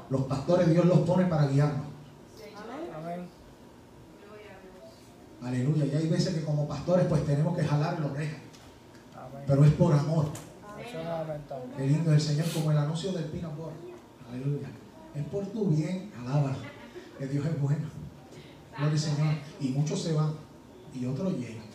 [0.08, 1.86] Los pastores Dios los pone para guiarnos.
[2.56, 2.90] Amén.
[2.96, 3.28] Amén.
[4.24, 4.90] Gloria a Dios.
[5.42, 5.86] Aleluya.
[5.86, 8.36] Y hay veces que como pastores pues tenemos que jalar la oreja.
[9.14, 9.44] Amén.
[9.46, 10.26] Pero es por amor.
[11.76, 13.50] Qué lindo el Señor, como el anuncio del Pino.
[14.28, 14.68] Aleluya.
[15.14, 16.56] Es por tu bien, alábalo.
[17.18, 17.86] Que Dios es bueno.
[18.76, 19.34] Gloria al Señor.
[19.60, 20.32] Y muchos se van
[20.94, 21.66] y otros llegan.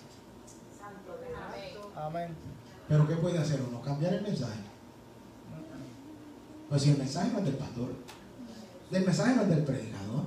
[1.95, 2.30] Amén.
[2.88, 3.82] Pero ¿qué puede hacer uno?
[3.82, 4.60] Cambiar el mensaje.
[6.69, 7.89] Pues si el mensaje no es del pastor,
[8.91, 10.23] el mensaje no es del predicador,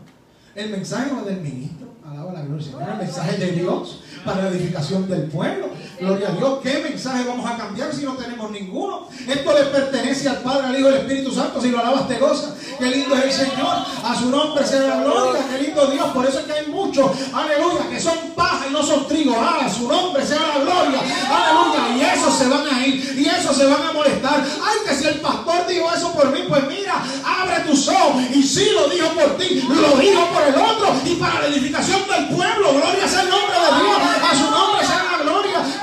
[0.59, 5.09] el mensaje no del ministro, alaba la gloria el mensaje de Dios para la edificación
[5.09, 5.69] del pueblo.
[6.01, 9.09] Gloria a Dios, ¿qué mensaje vamos a cambiar si no tenemos ninguno?
[9.27, 12.19] Esto le pertenece al Padre, al Hijo y al Espíritu Santo, si lo alabas te
[12.19, 12.55] goza.
[12.79, 16.25] Qué lindo es el Señor, a su nombre sea la gloria, qué lindo Dios, por
[16.25, 19.69] eso es que hay muchos, aleluya, que son paja y no son trigo, ah, a
[19.69, 23.67] su nombre sea la gloria, aleluya, y esos se van a ir, y esos se
[23.67, 24.45] van a molestar.
[24.63, 28.41] Ay, que si el pastor dijo eso por mí, pues mira, abre tus ojos, y
[28.45, 32.29] si lo dijo por ti, lo dijo por el otro, y para la edificación del
[32.29, 34.78] pueblo, gloria sea el nombre de Dios, a su nombre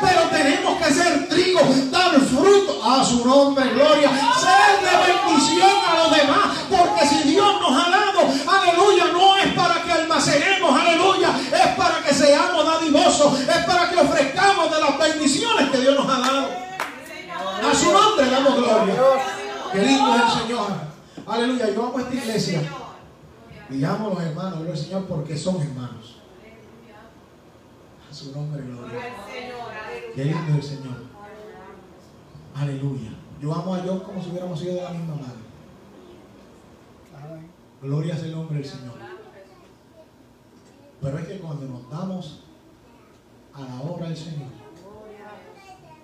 [0.02, 5.96] pero tenemos que ser trigo, dar fruto, a su nombre, gloria, ser de bendición a
[5.96, 11.30] los demás, porque si Dios nos ha dado, aleluya, no es para que almacenemos, aleluya,
[11.52, 16.08] es para que seamos dadivosos, es para que ofrezcamos de las bendiciones que Dios nos
[16.08, 16.66] ha dado.
[17.64, 18.96] A su nombre damos gloria.
[19.72, 20.68] Qué lindo es el Señor.
[21.28, 22.62] Aleluya, yo amo esta iglesia.
[23.70, 26.15] Y amo a los hermanos, gloria Señor, porque son hermanos.
[28.16, 28.98] Su nombre, gloria.
[30.16, 30.96] Qué lindo es el Señor.
[32.56, 33.10] Aleluya.
[33.42, 35.36] Yo amo a Dios como si hubiéramos sido de la misma madre.
[37.82, 38.94] Gloria sea el nombre del Señor.
[41.02, 42.46] Pero es que cuando nos damos
[43.54, 44.48] a la obra del Señor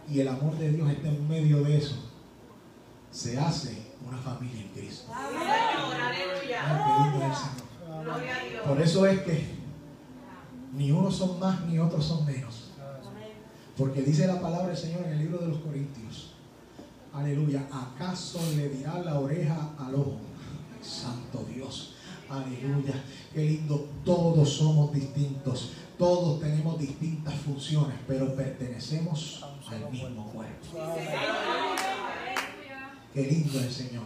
[0.09, 1.95] y el amor de Dios está en medio de eso,
[3.09, 5.09] se hace una familia en Cristo.
[5.15, 5.33] Ay,
[6.41, 8.67] qué lindo es el Señor.
[8.67, 9.60] Por eso es que
[10.73, 12.71] ni unos son más ni otros son menos.
[13.77, 16.33] Porque dice la palabra del Señor en el libro de los Corintios.
[17.13, 17.67] Aleluya.
[17.71, 20.19] ¿Acaso le dirá la oreja al ojo?
[20.81, 21.95] Santo Dios.
[22.29, 23.03] Aleluya.
[23.33, 23.89] Qué lindo.
[24.05, 25.71] Todos somos distintos.
[25.97, 30.67] Todos tenemos distintas funciones, pero pertenecemos al mismo cuerpo.
[33.13, 34.05] Qué lindo el Señor.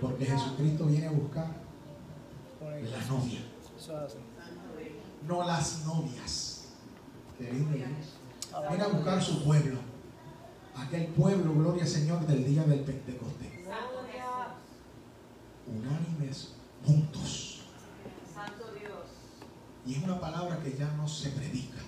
[0.00, 1.46] Porque Jesucristo viene a buscar
[2.60, 3.40] la novia.
[5.26, 6.64] No las novias.
[7.38, 9.78] Viene a buscar su pueblo.
[10.76, 13.50] Aquel pueblo, gloria al Señor, del día del Pentecostés.
[15.66, 16.54] Unánimes,
[16.84, 17.62] juntos.
[18.34, 18.92] Santo Dios.
[19.86, 21.78] Y es una palabra que ya no se predica.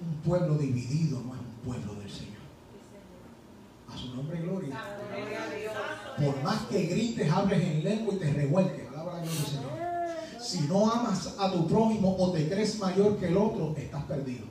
[0.00, 2.38] Un pueblo dividido no es un pueblo del Señor.
[3.92, 4.78] A su nombre, gloria.
[6.16, 8.88] Por más que grites, hables en lengua y te revuelques.
[8.88, 9.77] Alaba la gloria del Señor.
[10.38, 14.46] Si no amas a tu prójimo o te crees mayor que el otro, estás perdido.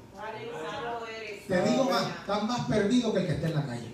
[1.47, 3.91] Te digo más, estás más perdido que el que está en la calle.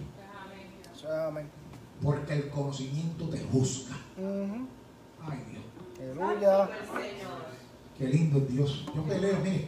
[2.02, 3.96] Porque el conocimiento te juzga.
[4.18, 6.70] Ay Dios, Aleluya.
[7.98, 8.86] Qué lindo es Dios.
[8.96, 9.68] Yo peleo, mire.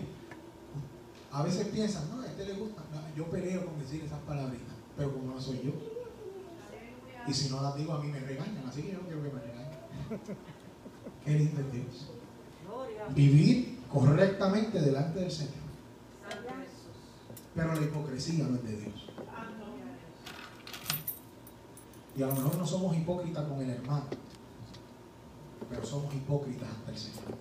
[1.31, 2.81] A veces piensan, no, a este le gusta.
[2.91, 5.71] No, yo peleo con decir esas palabritas, pero como no soy yo.
[7.27, 8.63] Y si no las digo, a mí me regañan.
[8.67, 9.79] Así que yo no quiero que me regañen.
[11.25, 12.11] Qué lindo es Dios.
[13.13, 15.53] Vivir correctamente delante del Señor.
[17.55, 19.09] Pero la hipocresía no es de Dios.
[22.17, 24.05] Y a lo mejor no somos hipócritas con el hermano,
[25.69, 27.35] pero somos hipócritas ante el Señor.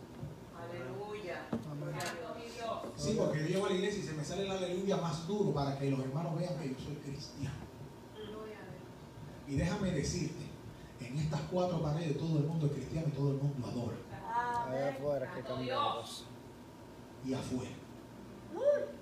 [0.56, 1.46] Aleluya.
[2.96, 5.52] Sí, porque yo llego a la iglesia y se me sale la aleluya más duro
[5.52, 7.54] para que los hermanos vean que yo soy cristiano.
[9.46, 10.44] Y déjame decirte,
[11.00, 13.96] en estas cuatro paredes todo el mundo es cristiano y todo el mundo adora.
[14.74, 16.24] Allá afuera que cambia la cosa.
[17.24, 17.70] Y afuera.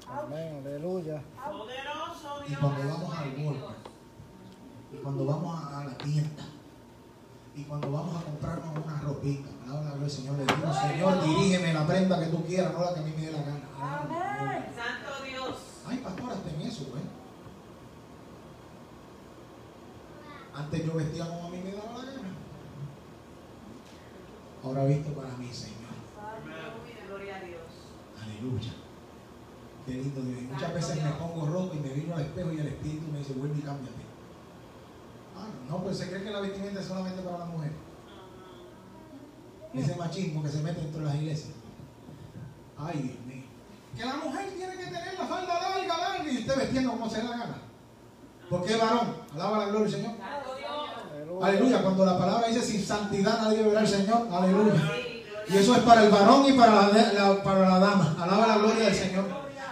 [0.09, 0.63] Amén.
[0.65, 1.23] Aleluya.
[1.51, 3.75] Poderoso Y cuando vamos al golpe,
[4.93, 6.45] y cuando vamos a, a la tienda,
[7.55, 11.87] y cuando vamos a comprarnos una ropita, palabra del Señor, le digo, Señor, dirígeme la
[11.87, 13.69] prenda que tú quieras, no la que a mí me dé la gana.
[14.75, 15.57] Santo Dios.
[15.87, 17.03] Ay, pastor, hasta en eso, güey.
[20.55, 21.92] Antes yo vestía como a mí me daba.
[24.65, 25.79] Ahora visto para mí, Señor.
[27.09, 27.61] Gloria a Dios.
[28.23, 28.73] Aleluya.
[29.87, 30.43] Qué lindo Dios.
[30.43, 33.33] Muchas veces me pongo rojo y me vino al espejo y el espíritu me dice,
[33.33, 34.03] vuelve y cámbiate.
[35.37, 37.73] Ah, no, pues se cree que la vestimenta es solamente para la mujer.
[39.75, 41.55] Ese machismo que se mete dentro de las iglesias.
[42.79, 43.45] Ay, Dios mío.
[43.97, 47.23] Que la mujer tiene que tener la falda larga, larga y usted vestiendo como se
[47.23, 47.57] le da gana.
[48.49, 49.17] Porque es varón.
[49.35, 50.13] Alaba la gloria Señor.
[51.43, 51.83] Aleluya.
[51.83, 54.29] Cuando la palabra dice sin santidad nadie verá al Señor.
[54.31, 54.75] Aleluya.
[55.49, 58.17] Y eso es para el varón y para la, la- para la dama.
[58.21, 59.25] Alaba la gloria del Señor.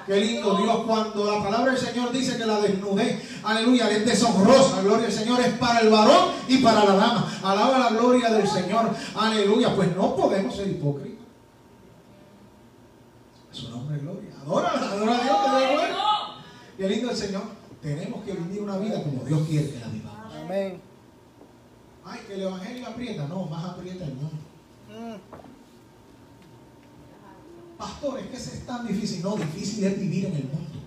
[0.07, 4.83] Qué lindo Dios cuando la palabra del Señor dice que la desnudez, aleluya, es deshonrosa.
[4.83, 7.33] Gloria del Señor es para el varón y para la dama.
[7.45, 8.91] Alaba la gloria del Señor.
[9.15, 9.75] Aleluya.
[9.77, 11.21] Pues no podemos ser hipócritas.
[13.51, 14.31] A su nombre gloria.
[14.43, 15.81] Adora, adora a Dios.
[16.77, 16.83] que.
[16.83, 17.43] Qué lindo el Señor.
[17.83, 20.35] Tenemos que vivir una vida como Dios quiere que la vivamos.
[20.45, 20.81] Amén.
[22.05, 23.29] Ay, que el evangelio aprieta.
[23.29, 24.39] No, más aprieta el mundo.
[24.89, 25.17] Mm.
[27.79, 29.23] Pastor, es que es tan difícil.
[29.23, 30.80] No, difícil es vivir en el mundo.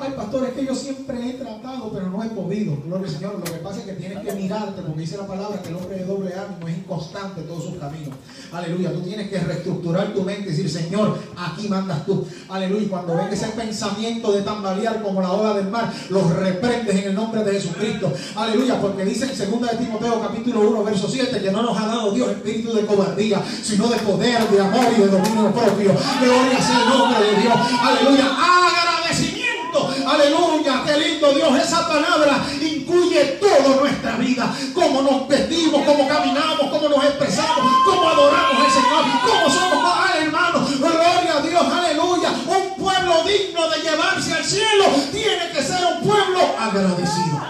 [0.00, 2.76] Ay, pastor, es que yo siempre he tratado, pero no he podido.
[2.84, 3.38] Gloria al Señor.
[3.38, 5.96] Lo que pasa es que tienes que mirarte, porque dice la palabra que el hombre
[5.98, 8.14] de doble ánimo es inconstante en todos sus caminos.
[8.52, 8.92] Aleluya.
[8.92, 12.26] Tú tienes que reestructurar tu mente y decir, Señor, aquí mandas tú.
[12.48, 12.88] Aleluya.
[12.88, 17.14] Cuando venga ese pensamiento de tambalear como la ola del mar, los reprendes en el
[17.14, 18.12] nombre de Jesucristo.
[18.36, 18.80] Aleluya.
[18.80, 22.12] Porque dice en 2 de Timoteo, capítulo 1, verso 7, que no nos ha dado
[22.12, 25.92] Dios espíritu de cobardía, sino de poder, de amor y de dominio propio.
[26.20, 27.54] Gloria sea el nombre de Dios.
[27.80, 28.43] Aleluya.
[28.44, 29.94] Agradecimiento.
[30.06, 31.58] Aleluya, qué lindo Dios.
[31.58, 34.54] Esa palabra incluye toda nuestra vida.
[34.74, 40.24] Cómo nos vestimos, cómo caminamos, cómo nos expresamos, cómo adoramos al Señor, cómo somos, ay,
[40.24, 40.66] hermano.
[40.78, 42.30] Gloria a Dios, aleluya.
[42.46, 47.42] Un pueblo digno de llevarse al cielo tiene que ser un pueblo agradecido.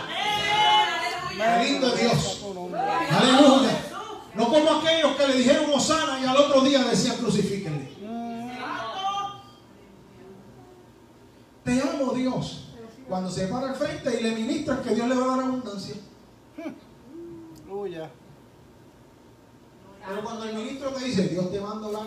[1.37, 2.41] Qué lindo Dios.
[3.11, 3.85] Aleluya.
[4.35, 7.84] No como aquellos que le dijeron Osana y al otro día decían crucifíquenle.
[11.65, 12.69] Te amo Dios.
[13.09, 15.97] Cuando se para al frente y le ministran que Dios le va a dar abundancia.
[17.65, 18.11] Aleluya.
[20.07, 22.01] Pero cuando el ministro te dice, Dios te manda la...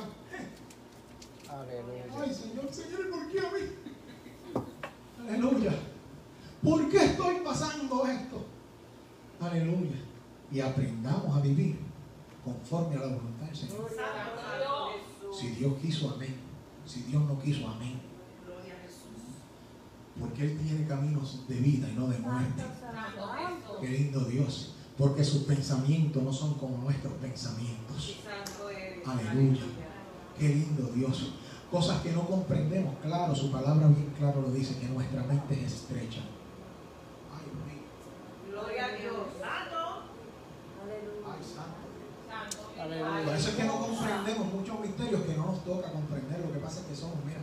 [1.49, 2.05] Aleluya.
[2.20, 4.64] Ay, Señor, Señor, ¿y ¿por qué a mí?
[5.28, 5.72] Aleluya.
[6.64, 8.45] ¿Por qué estoy pasando esto?
[9.39, 9.97] Aleluya.
[10.51, 11.80] Y aprendamos a vivir
[12.43, 13.89] conforme a la voluntad del Señor.
[15.39, 16.36] Si Dios quiso, amén.
[16.86, 18.07] Si Dios no quiso, amén.
[20.20, 22.63] Porque Él tiene caminos de vida y no de muerte.
[23.82, 24.74] Qué lindo Dios.
[24.97, 28.18] Porque sus pensamientos no son como nuestros pensamientos.
[29.05, 29.61] Aleluya.
[30.38, 31.34] Qué lindo Dios.
[31.72, 32.95] Cosas que no comprendemos.
[33.01, 36.22] Claro, su palabra bien claro lo dice, que nuestra mente es estrecha.
[37.34, 37.82] Ay.
[38.49, 39.28] Gloria a Dios.
[41.30, 41.88] Ay, santo.
[42.76, 43.38] Por Aleluya.
[43.38, 46.39] eso es que no comprendemos muchos misterios que no nos toca comprender.
[46.39, 47.41] Lo que pasa es que somos, mira,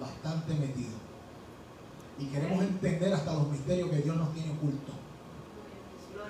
[0.00, 1.00] bastante metidos.
[2.18, 4.94] Y queremos entender hasta los misterios que Dios nos tiene ocultos.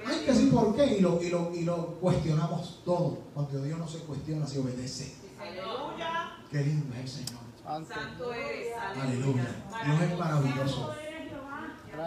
[0.07, 3.19] Hay que decir por qué y lo, y, lo, y lo cuestionamos todo.
[3.35, 5.15] Cuando Dios no se cuestiona, se obedece.
[5.41, 6.37] Aleluya.
[6.51, 7.43] Qué lindo es el Señor.
[7.63, 8.33] Santo.
[8.33, 8.75] Eres.
[9.01, 9.65] Aleluya.
[9.85, 10.91] Dios es maravilloso.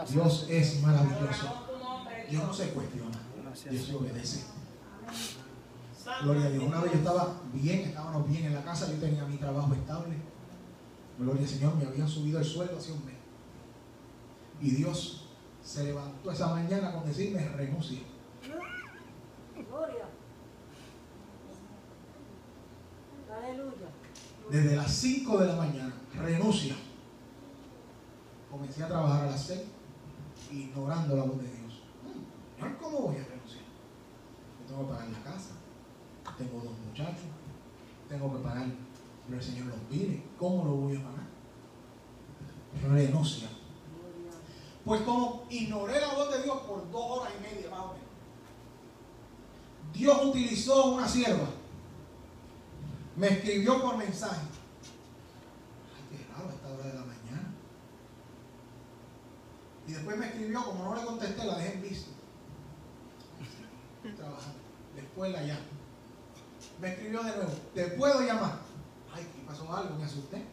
[0.10, 1.54] Dios es maravilloso.
[2.30, 3.18] Dios no se cuestiona.
[3.70, 4.46] Dios se obedece.
[6.22, 6.64] Gloria a Dios.
[6.64, 10.16] Una vez yo estaba bien, estábamos bien en la casa, yo tenía mi trabajo estable.
[11.18, 13.16] Gloria al Señor, me habían subido el sueldo hace un mes.
[14.62, 15.28] Y Dios
[15.64, 18.00] se levantó esa mañana con decirme renuncia.
[19.68, 20.06] Gloria.
[23.36, 23.88] Aleluya.
[24.50, 26.76] Desde las 5 de la mañana, renuncia.
[28.52, 29.62] Comencé a trabajar a las 6,
[30.52, 31.82] ignorando la voz de Dios.
[32.04, 33.64] Mm, Señor, ¿cómo voy a renunciar?
[34.62, 35.52] Yo tengo que pagar la casa,
[36.38, 37.26] tengo dos muchachos,
[38.08, 38.68] tengo que pagar,
[39.28, 40.24] pero el Señor los pide.
[40.38, 41.26] ¿Cómo lo voy a pagar?
[42.92, 43.48] Renuncia.
[44.84, 48.00] Pues como ignoré la voz de Dios por dos horas y media más o menos,
[49.94, 51.48] Dios utilizó una sierva.
[53.16, 54.42] Me escribió por mensaje.
[55.96, 57.54] Ay, qué raro esta hora de la mañana.
[59.88, 62.12] Y después me escribió, como no le contesté, la dejé en visto.
[64.18, 64.60] Trabajando.
[64.96, 65.66] Después la llamo.
[66.80, 67.54] Me escribió de nuevo.
[67.74, 68.65] ¿Te puedo llamar?
[69.46, 69.98] Ay, ¿qué pasó algo?
[69.98, 70.46] Me asusté.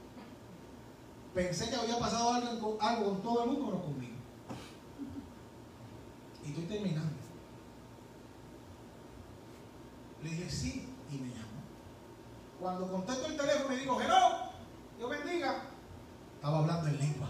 [1.35, 4.13] Pensé que había pasado algo, algo con todo el mundo, no conmigo.
[6.45, 7.13] Y estoy terminando.
[10.23, 11.43] Le dije sí y me llamó.
[12.61, 14.51] Cuando contesto el teléfono me digo, hello,
[14.99, 15.63] Dios bendiga.
[16.35, 17.29] Estaba hablando en lengua.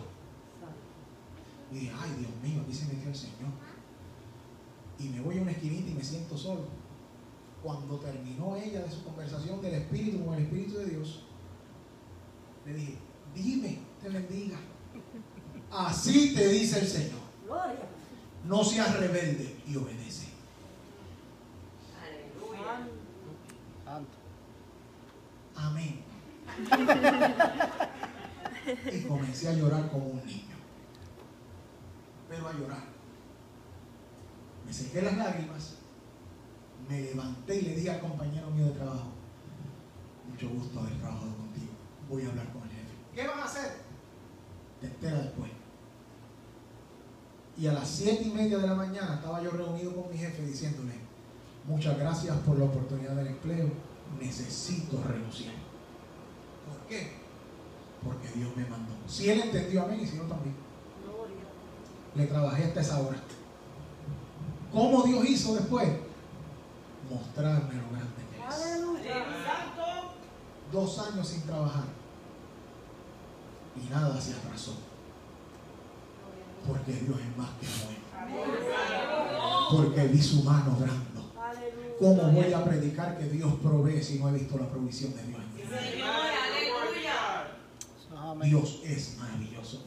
[1.70, 3.50] Y dije, ay Dios mío, aquí se metió el Señor.
[4.98, 6.64] Y me voy a una esquinita y me siento solo.
[7.62, 11.24] Cuando terminó ella de su conversación del Espíritu con el Espíritu de Dios,
[12.66, 12.98] le dije,
[13.34, 14.58] dime, te bendiga.
[15.70, 17.22] Así te dice el Señor.
[18.44, 20.28] No seas rebelde y obedece.
[22.00, 22.88] Aleluya.
[25.56, 26.00] Amén.
[28.92, 30.56] Y comencé a llorar como un niño.
[32.28, 32.84] Pero a llorar.
[34.66, 35.74] Me sequé las lágrimas,
[36.88, 39.12] me levanté y le dije al compañero mío de trabajo,
[40.30, 41.71] mucho gusto haber trabajado contigo.
[42.12, 42.92] Voy a hablar con el jefe.
[43.14, 43.72] ¿Qué van a hacer?
[44.82, 45.50] Te entera después.
[47.56, 50.42] Y a las siete y media de la mañana estaba yo reunido con mi jefe
[50.42, 50.92] diciéndole,
[51.66, 53.70] muchas gracias por la oportunidad del empleo,
[54.20, 55.54] necesito renunciar.
[56.68, 57.12] ¿Por qué?
[58.04, 58.92] Porque Dios me mandó.
[59.06, 60.54] Si él entendió a mí y si no también.
[61.02, 61.44] Gloria.
[62.14, 63.16] Le trabajé hasta esa hora.
[64.70, 65.88] ¿Cómo Dios hizo después?
[67.08, 69.12] Mostrarme lo grande que es.
[70.70, 72.01] Dos años sin trabajar.
[73.76, 74.74] Y nada se atrasó.
[76.66, 78.00] Porque Dios es más que bueno.
[79.70, 80.76] Porque vi su mano.
[80.76, 81.96] Aleluya.
[81.98, 85.42] ¿Cómo voy a predicar que Dios provee si no he visto la provisión de Dios.
[88.42, 89.84] Dios es maravilloso.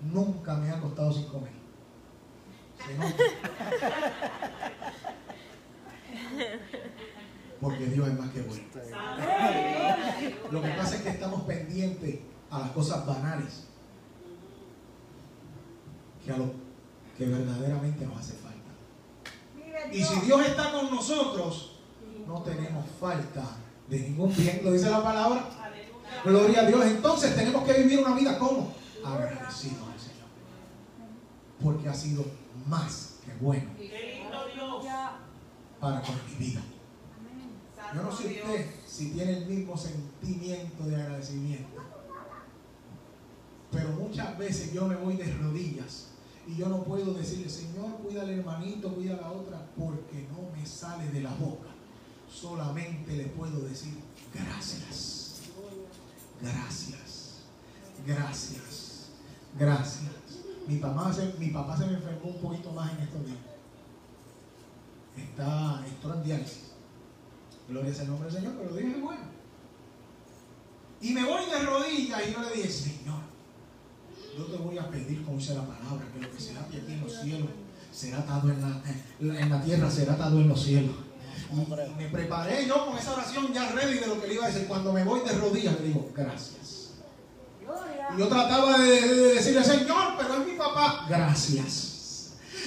[0.00, 1.52] Nunca me ha costado sin comer.
[2.78, 2.96] Se.
[7.60, 8.64] Porque Dios es más que bueno.
[10.50, 12.18] Lo que pasa es que estamos pendientes
[12.50, 13.64] a las cosas banales
[16.24, 16.52] que a lo
[17.16, 19.92] que verdaderamente nos hace falta.
[19.92, 21.78] Y si Dios está con nosotros,
[22.26, 23.44] no tenemos falta
[23.88, 24.60] de ningún bien.
[24.64, 25.44] Lo dice la palabra.
[26.24, 26.84] Gloria a Dios.
[26.86, 28.72] Entonces tenemos que vivir una vida como
[29.04, 30.28] agradecidos al Señor.
[31.62, 32.24] Porque ha sido
[32.66, 33.70] más que bueno
[35.80, 36.62] para con mi vida.
[37.92, 41.82] Yo no sé usted si tiene el mismo sentimiento de agradecimiento.
[43.70, 46.08] Pero muchas veces yo me voy de rodillas
[46.46, 50.56] y yo no puedo decirle, Señor, cuida al hermanito, cuida a la otra, porque no
[50.56, 51.68] me sale de la boca.
[52.30, 53.94] Solamente le puedo decir
[54.32, 55.40] gracias,
[56.40, 57.42] gracias,
[58.06, 59.10] gracias.
[59.58, 60.12] gracias.
[60.66, 63.38] Mi papá, se, mi papá se me enfermó un poquito más en estos días.
[65.16, 66.73] Está, está en diálisis.
[67.68, 69.22] Gloria es el nombre del Señor, pero Dios es bueno.
[71.00, 73.20] Y me voy de rodillas y yo le dije, Señor,
[74.36, 77.00] yo te voy a pedir como dice la palabra, que lo que será aquí en
[77.00, 77.50] los cielos
[77.92, 78.82] será atado en la,
[79.40, 80.94] en la tierra, será atado en los cielos.
[81.52, 84.48] Y, me preparé yo con esa oración ya ready de lo que le iba a
[84.48, 84.66] decir.
[84.66, 86.94] Cuando me voy de rodillas, le digo, gracias.
[88.14, 91.06] Y yo trataba de, de decirle, Señor, pero es mi papá.
[91.08, 91.93] Gracias.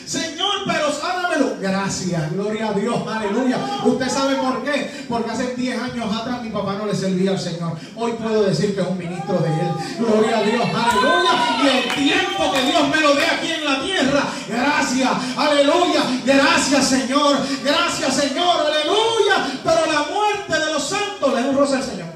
[0.06, 1.58] Señor, pero sánamelo.
[1.60, 3.58] Gracias, gloria a Dios, aleluya.
[3.84, 5.06] Usted sabe por qué.
[5.10, 7.74] Porque hace 10 años atrás mi papá no le servía al Señor.
[7.96, 9.72] Hoy puedo decir que es un ministro de Él.
[10.00, 11.32] Gloria a Dios, aleluya.
[11.64, 14.24] Y el tiempo que Dios me lo dé aquí en la tierra.
[14.48, 16.04] Gracias, aleluya.
[16.26, 17.38] Gracias, Señor.
[17.64, 19.60] Gracias, Señor, aleluya.
[19.64, 22.08] Pero la muerte de los santos le honrosa al Señor.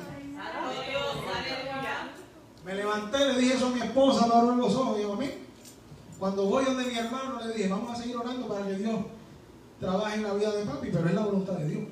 [2.64, 5.41] Me levanté, le dije eso a mi esposa, me abrió los ojos y digo, mí.
[6.22, 9.00] Cuando voy donde mi hermano le dije, vamos a seguir orando para que Dios
[9.80, 11.84] trabaje en la vida de papi, pero es la voluntad de Dios.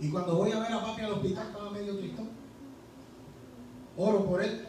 [0.00, 2.28] Y cuando voy a ver a papi al hospital, estaba medio tristón.
[3.96, 4.66] Oro por él.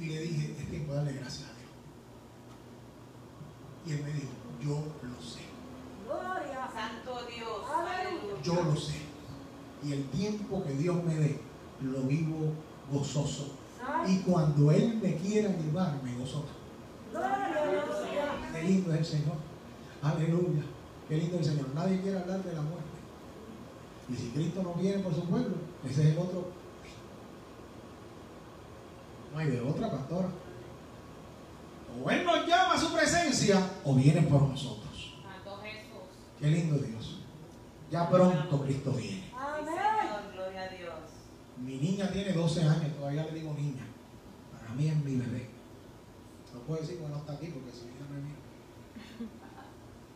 [0.00, 1.70] Y le dije, es tiempo de darle gracias a Dios.
[3.84, 5.40] Y él me dijo, yo lo sé.
[6.06, 6.70] Gloria.
[6.72, 8.42] Santo Dios, Aleluya.
[8.42, 8.94] Yo lo sé.
[9.84, 11.38] Y el tiempo que Dios me dé,
[11.82, 12.54] lo vivo
[12.90, 13.65] gozoso.
[14.06, 16.44] Y cuando Él me quiera llevar, me gozo.
[17.10, 17.84] Gloria.
[18.52, 19.36] Qué lindo es el Señor.
[20.02, 20.62] Aleluya.
[21.08, 21.74] Qué lindo es el Señor.
[21.74, 22.84] Nadie quiere hablar de la muerte.
[24.08, 26.48] Y si Cristo no viene por su pueblo, ese es el otro.
[29.32, 30.28] No hay de otra, pastora.
[32.02, 35.14] O Él nos llama a su presencia, o viene por nosotros.
[36.38, 37.20] Qué lindo Dios.
[37.90, 39.32] Ya pronto Cristo viene.
[39.34, 39.64] Amén.
[39.64, 40.94] Señor, gloria a Dios.
[41.64, 43.86] Mi niña tiene 12 años, todavía le digo niña.
[44.52, 45.48] Para mí es mi bebé.
[46.52, 48.38] No puedo decir que no está aquí porque si ella me mira.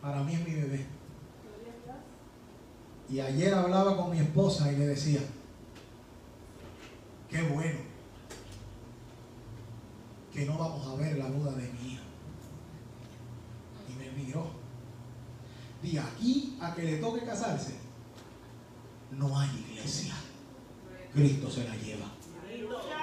[0.01, 0.85] Para mí es mi bebé.
[3.09, 5.19] Y ayer hablaba con mi esposa y le decía,
[7.29, 7.79] qué bueno
[10.33, 12.03] que no vamos a ver la boda de mi hija.
[13.89, 14.47] Y me miró.
[15.83, 17.75] De aquí a que le toque casarse,
[19.11, 20.13] no hay iglesia.
[21.13, 22.05] Cristo se la lleva.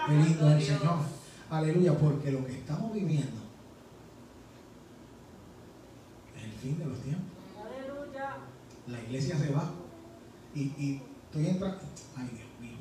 [0.07, 0.99] Qué lindo el Señor.
[1.51, 3.43] Aleluya, porque lo que estamos viviendo
[6.37, 7.25] es el fin de los tiempos.
[7.57, 8.37] Aleluya.
[8.87, 9.71] La iglesia se va.
[10.55, 11.79] Y, y estoy entrando.
[12.17, 12.79] Ay, Dios mío.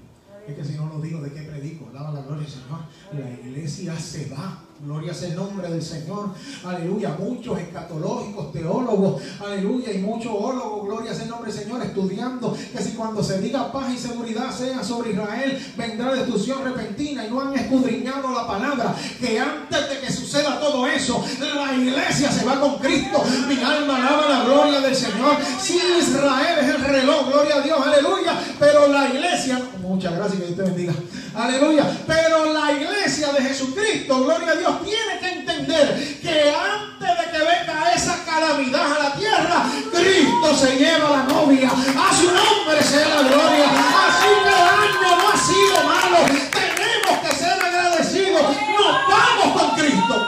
[0.48, 1.90] Es que si no lo digo, ¿de qué predico?
[1.94, 2.80] Daba la gloria al Señor.
[3.14, 4.67] La iglesia se va.
[4.80, 6.30] Gloria es el nombre del Señor.
[6.64, 7.16] Aleluya.
[7.18, 9.22] Muchos escatológicos, teólogos.
[9.44, 9.92] Aleluya.
[9.92, 10.86] Y muchos ólogos.
[10.86, 11.82] Gloria es el nombre del Señor.
[11.82, 17.26] Estudiando que si cuando se diga paz y seguridad sea sobre Israel, vendrá destrucción repentina.
[17.26, 18.96] Y no han escudriñado la palabra.
[19.20, 23.24] Que antes de que suceda todo eso, la iglesia se va con Cristo.
[23.48, 25.38] Mi alma alaba la gloria del Señor.
[25.60, 27.28] Si Israel es el reloj.
[27.32, 27.80] Gloria a Dios.
[27.84, 28.40] Aleluya.
[28.60, 29.60] Pero la iglesia.
[29.82, 30.40] Muchas gracias.
[30.40, 30.94] Que Dios te bendiga.
[31.38, 31.86] Aleluya.
[32.08, 34.24] Pero la iglesia de Jesucristo.
[34.24, 34.84] Gloria a Dios.
[34.84, 40.78] Tiene que entender que antes de que venga esa calamidad a la tierra, Cristo se
[40.78, 41.70] lleva a la novia.
[41.70, 43.66] A su nombre sea la gloria.
[44.08, 46.18] Así que el año no ha sido malo.
[46.52, 48.42] Tenemos que ser agradecidos.
[48.42, 50.28] Nos vamos con Cristo.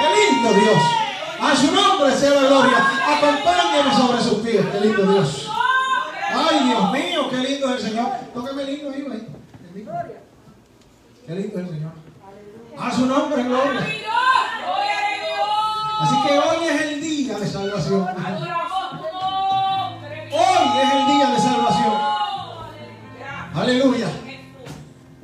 [0.00, 0.82] Qué lindo Dios.
[1.40, 2.78] A su nombre sea la gloria.
[3.06, 4.66] Acompáñame sobre sus pies.
[4.70, 5.50] Qué lindo Dios.
[6.30, 8.10] Ay, Dios mío, qué lindo es el Señor.
[8.34, 9.37] Tóqueme lindo ahí,
[9.84, 10.28] güey.
[11.26, 11.58] Qué lindo.
[11.60, 11.92] El Señor.
[12.78, 13.80] A su nombre, gloria.
[16.00, 18.06] Así que hoy es el día de salvación.
[20.32, 21.94] Hoy es el día de salvación.
[23.54, 24.08] Aleluya.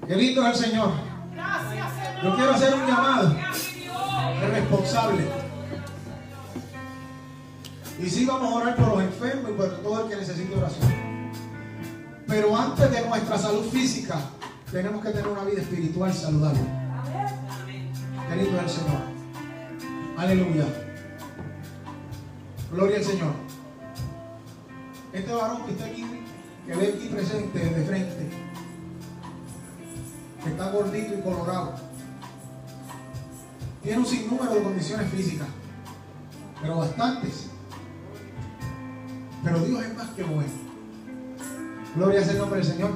[0.09, 0.91] Qué lindo es el Señor.
[1.33, 2.25] Gracias, Señor.
[2.25, 5.29] Yo quiero hacer un llamado de responsable.
[8.01, 11.14] Y sí vamos a orar por los enfermos y por todo el que necesite oración.
[12.27, 14.19] Pero antes de nuestra salud física,
[14.71, 16.61] tenemos que tener una vida espiritual saludable.
[18.33, 19.03] Es el Señor.
[20.17, 20.65] Aleluya.
[22.73, 23.33] Gloria al Señor.
[25.13, 26.05] Este varón que está aquí,
[26.67, 28.31] que ve aquí presente de frente,
[30.43, 31.75] que está gordito y colorado,
[33.83, 35.47] tiene un sinnúmero de condiciones físicas,
[36.61, 37.51] pero bastantes.
[39.45, 40.64] Pero Dios es más que bueno.
[41.95, 42.91] Gloria es el nombre del Señor.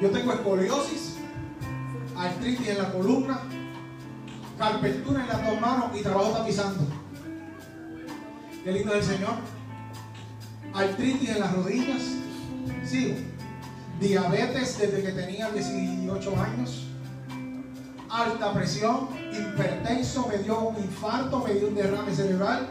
[0.00, 1.16] Yo tengo escoliosis,
[2.16, 3.40] artritis en la columna,
[4.58, 6.84] carpentura en las dos manos y trabajo tapizando.
[8.64, 9.34] Qué lindo es el Señor.
[10.72, 12.02] Artritis en las rodillas.
[12.86, 13.16] Sigo.
[14.00, 16.86] diabetes desde que tenía 18 años,
[18.08, 22.66] alta presión, hipertenso, me dio un infarto, me dio un derrame cerebral.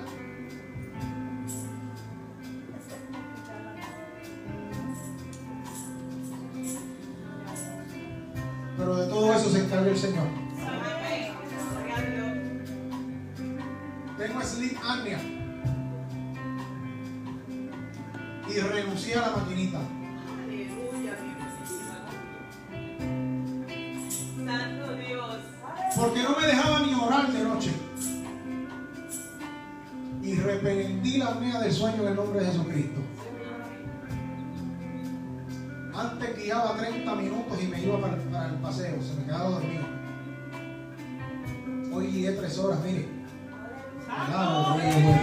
[8.81, 10.25] Pero de todo eso se encarga el Señor.
[14.17, 15.19] Tengo sleep apnea.
[18.49, 19.81] Y renuncié a la maquinita.
[24.45, 25.35] Santo Dios.
[25.95, 27.71] Porque no me dejaba ni orar de noche.
[30.23, 32.99] Y reprendí la apnea del sueño en el nombre de Jesucristo.
[35.93, 38.17] Antes guiaba 30 minutos y me iba para,
[38.47, 39.83] el paseo, se me quedaba dormido.
[41.93, 43.09] Hoy guié 3 horas, mire.
[44.09, 45.21] Alaba lo que Dios es bueno.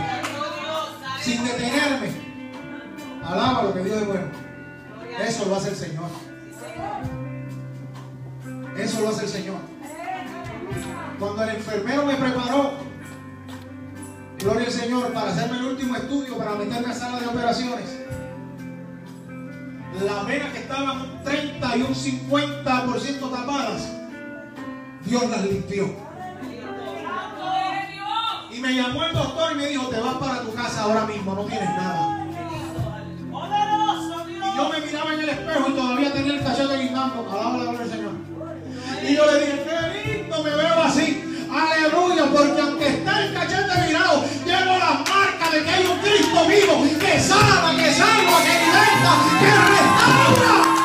[1.20, 2.10] Sin detenerme.
[3.24, 4.26] Alaba lo que Dios es bueno.
[5.26, 6.10] Eso lo hace el Señor.
[8.78, 9.56] Eso lo hace el Señor.
[11.18, 12.72] Cuando el enfermero me preparó,
[14.38, 17.97] gloria al Señor, para hacerme el último estudio, para meterme a sala de operaciones,
[20.02, 23.88] las venas que estaban un 30 y un 50% tapadas,
[25.04, 26.08] Dios las limpió.
[28.50, 31.34] Y me llamó el doctor y me dijo, te vas para tu casa ahora mismo,
[31.34, 32.26] no tienes nada.
[34.28, 37.28] Y yo me miraba en el espejo y todavía tenía el cachete guindando.
[37.30, 38.12] Alaba la gloria Señor.
[39.08, 41.46] Y yo le dije, qué lindo me veo así.
[41.50, 42.60] Aleluya, porque
[45.64, 50.77] que hay un Cristo vivo que sana, que salva, que liberta, que restaura.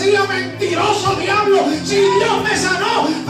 [0.00, 1.66] Mentiroso diablo.
[1.84, 3.21] Si Dios me sanó,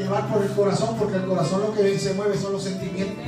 [0.00, 3.24] llevar por el corazón, porque el corazón lo que se mueve son los sentimientos.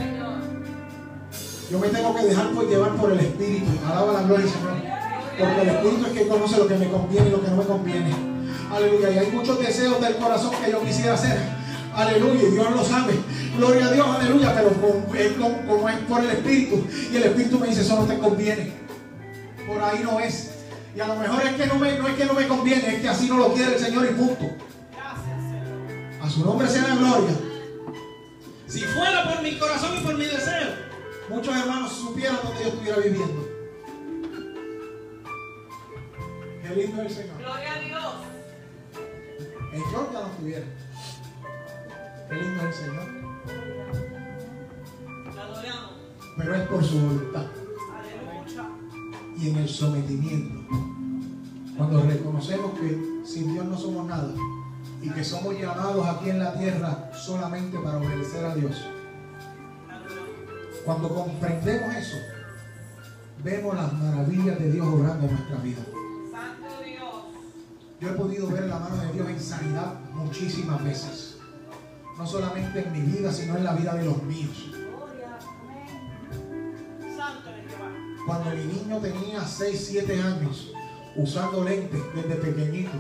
[1.71, 3.67] Yo me tengo que dejar por llevar por el Espíritu.
[3.87, 4.93] Alaba la gloria Señor.
[5.39, 7.65] Porque el Espíritu es que conoce lo que me conviene y lo que no me
[7.65, 8.11] conviene.
[8.71, 9.11] Aleluya.
[9.11, 11.39] Y hay muchos deseos del corazón que yo quisiera hacer.
[11.95, 12.43] Aleluya.
[12.43, 13.15] Y Dios lo sabe.
[13.57, 14.07] Gloria a Dios.
[14.07, 14.55] Aleluya.
[14.55, 16.85] Pero con- como es por el Espíritu.
[17.11, 18.73] Y el Espíritu me dice, eso no te conviene.
[19.67, 20.51] Por ahí no es.
[20.95, 23.27] Y a lo mejor es que no es que no me conviene, es que así
[23.29, 24.45] no lo quiere el Señor y punto.
[26.23, 27.37] A su nombre sea la gloria.
[28.69, 30.69] Si fuera por mi corazón y por mi deseo,
[31.29, 33.49] muchos hermanos supieran donde yo estuviera viviendo.
[36.63, 37.39] Qué lindo es el Señor.
[37.39, 38.15] Gloria a Dios.
[39.73, 40.67] En ya no estuviera.
[42.29, 43.07] Qué lindo es el Señor.
[45.35, 45.93] Te adoramos.
[46.39, 47.47] Pero es por su voluntad
[47.99, 48.69] Aleluya.
[49.37, 50.55] y en el sometimiento.
[51.77, 54.33] Cuando reconocemos que sin Dios no somos nada
[55.03, 58.85] y que somos llamados aquí en la tierra solamente para obedecer a Dios.
[60.85, 62.17] Cuando comprendemos eso,
[63.43, 65.83] vemos las maravillas de Dios obrando en nuestra vida.
[66.31, 67.25] Santo Dios.
[68.01, 71.39] Yo he podido ver la mano de Dios en sanidad muchísimas veces.
[72.17, 74.71] No solamente en mi vida, sino en la vida de los míos.
[78.25, 80.73] Cuando mi niño tenía 6, 7 años,
[81.17, 82.93] usando lentes desde pequeñito,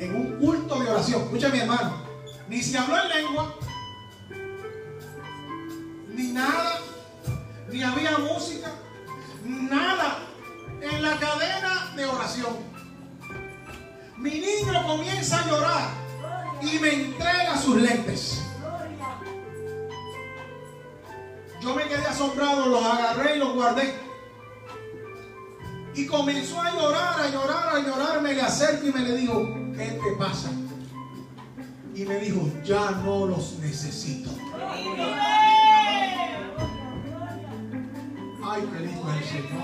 [0.00, 1.92] en un culto de oración, escucha mi hermano,
[2.48, 3.54] ni se habló en lengua,
[6.14, 6.78] ni nada,
[7.70, 8.72] ni había música,
[9.44, 10.20] nada
[10.80, 12.56] en la cadena de oración.
[14.16, 15.90] Mi niño comienza a llorar
[16.62, 18.42] y me entrega sus lentes.
[21.60, 23.94] Yo me quedé asombrado, los agarré y los guardé.
[25.94, 28.22] Y comenzó a llorar, a llorar, a llorar.
[28.22, 30.50] Me le acerco y me le digo, ¿qué te pasa?
[31.94, 34.30] Y me dijo, ya no los necesito.
[38.42, 39.62] Ay, qué lindo es el Señor.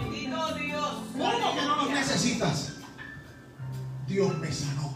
[0.00, 1.02] Bendito Dios.
[1.12, 2.74] ¿Cómo que no los necesitas?
[4.06, 4.94] Dios me sanó.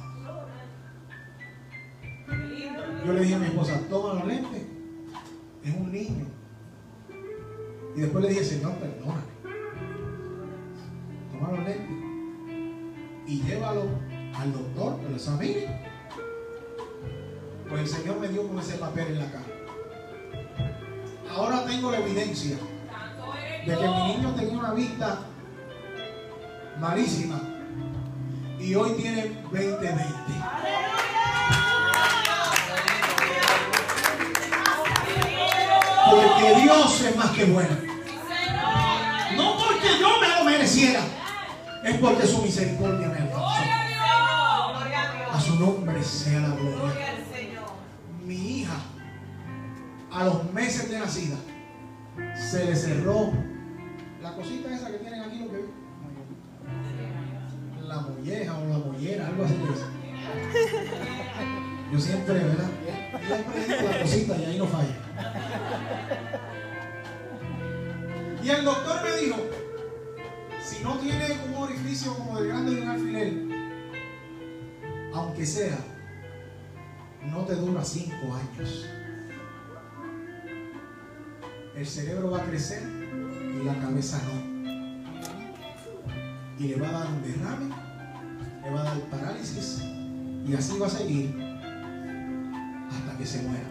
[3.07, 4.63] Yo le dije a mi esposa, toma los lentes.
[5.65, 6.27] Es un niño.
[7.97, 9.23] Y después le dije, Señor, perdóname.
[11.33, 12.09] Toma los lentes.
[13.27, 14.08] Y llévalo
[14.39, 15.67] al doctor lo examine.
[17.69, 19.45] Pues el Señor me dio con ese papel en la cara.
[21.31, 22.57] Ahora tengo la evidencia
[23.67, 25.21] de que mi niño tenía una vista
[26.81, 27.41] malísima
[28.59, 30.09] y hoy tiene 20-20.
[36.11, 37.77] Porque Dios es más que bueno.
[39.37, 41.01] No porque yo me lo mereciera,
[41.85, 43.28] es porque su misericordia me
[45.59, 47.15] su nombre sea la gloria.
[48.25, 48.77] Mi hija,
[50.13, 51.37] a los meses de nacida,
[52.35, 53.33] se le cerró
[54.23, 55.71] la cosita esa que tienen aquí, lo que ven.
[57.87, 59.55] la molleja o la mollera, algo así.
[61.93, 62.69] Yo siempre, ¿verdad?
[63.27, 64.95] Siempre digo la cosita y ahí no falla.
[68.45, 69.37] Y el doctor me dijo,
[70.63, 73.58] si no tiene un orificio como el grande de un alfiler,
[75.19, 75.79] aunque sea,
[77.27, 78.87] no te dura cinco años.
[81.75, 84.59] El cerebro va a crecer y la cabeza no
[86.59, 87.69] y le va a dar un derrame,
[88.65, 89.81] le va a dar parálisis
[90.45, 91.37] y así va a seguir
[92.91, 93.71] hasta que se muera.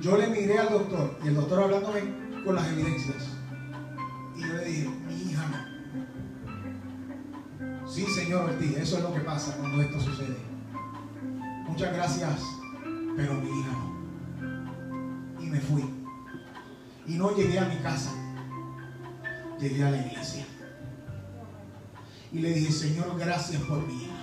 [0.00, 2.00] Yo le miré al doctor y el doctor hablándome
[2.44, 3.29] con las evidencias
[8.30, 10.36] señor Ortiz, eso es lo que pasa cuando esto sucede.
[11.66, 12.40] Muchas gracias,
[13.16, 15.42] pero mi hija no.
[15.42, 15.82] Y me fui.
[17.08, 18.12] Y no llegué a mi casa.
[19.58, 20.46] Llegué a la iglesia.
[22.30, 24.14] Y le dije, Señor, gracias por mi hija.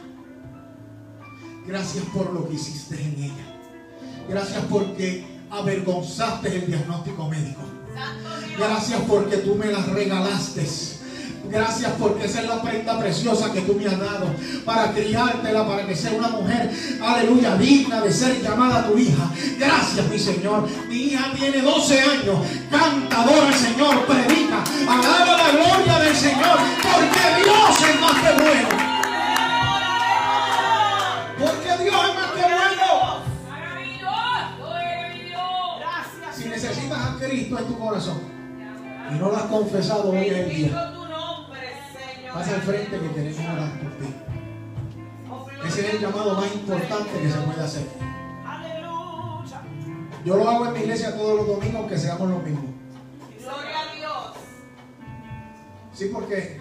[1.68, 3.60] Gracias por lo que hiciste en ella.
[4.30, 7.62] Gracias porque avergonzaste el diagnóstico médico.
[8.58, 10.97] Gracias porque tú me la regalaste.
[11.50, 14.28] Gracias porque esa es la prenda preciosa que tú me has dado
[14.66, 16.70] para criártela, para que sea una mujer,
[17.02, 19.32] aleluya, digna de ser llamada tu hija.
[19.58, 20.68] Gracias, mi Señor.
[20.90, 22.40] Mi hija tiene 12 años,
[22.70, 28.70] cantadora al Señor, predica, alaba la gloria del Señor, porque Dios es más que bueno.
[31.40, 32.58] Porque Dios es más que bueno.
[36.36, 38.38] Si necesitas a Cristo en tu corazón
[39.10, 40.97] y no lo has confesado hoy el día.
[42.34, 44.14] Pasa al frente que queremos orar por ti.
[45.68, 47.88] Ese es el llamado más importante que se puede hacer.
[48.46, 49.62] Aleluya.
[50.24, 52.66] Yo lo hago en mi iglesia todos los domingos, aunque seamos los mismos.
[53.40, 54.34] Gloria a Dios.
[55.94, 56.60] Sí, porque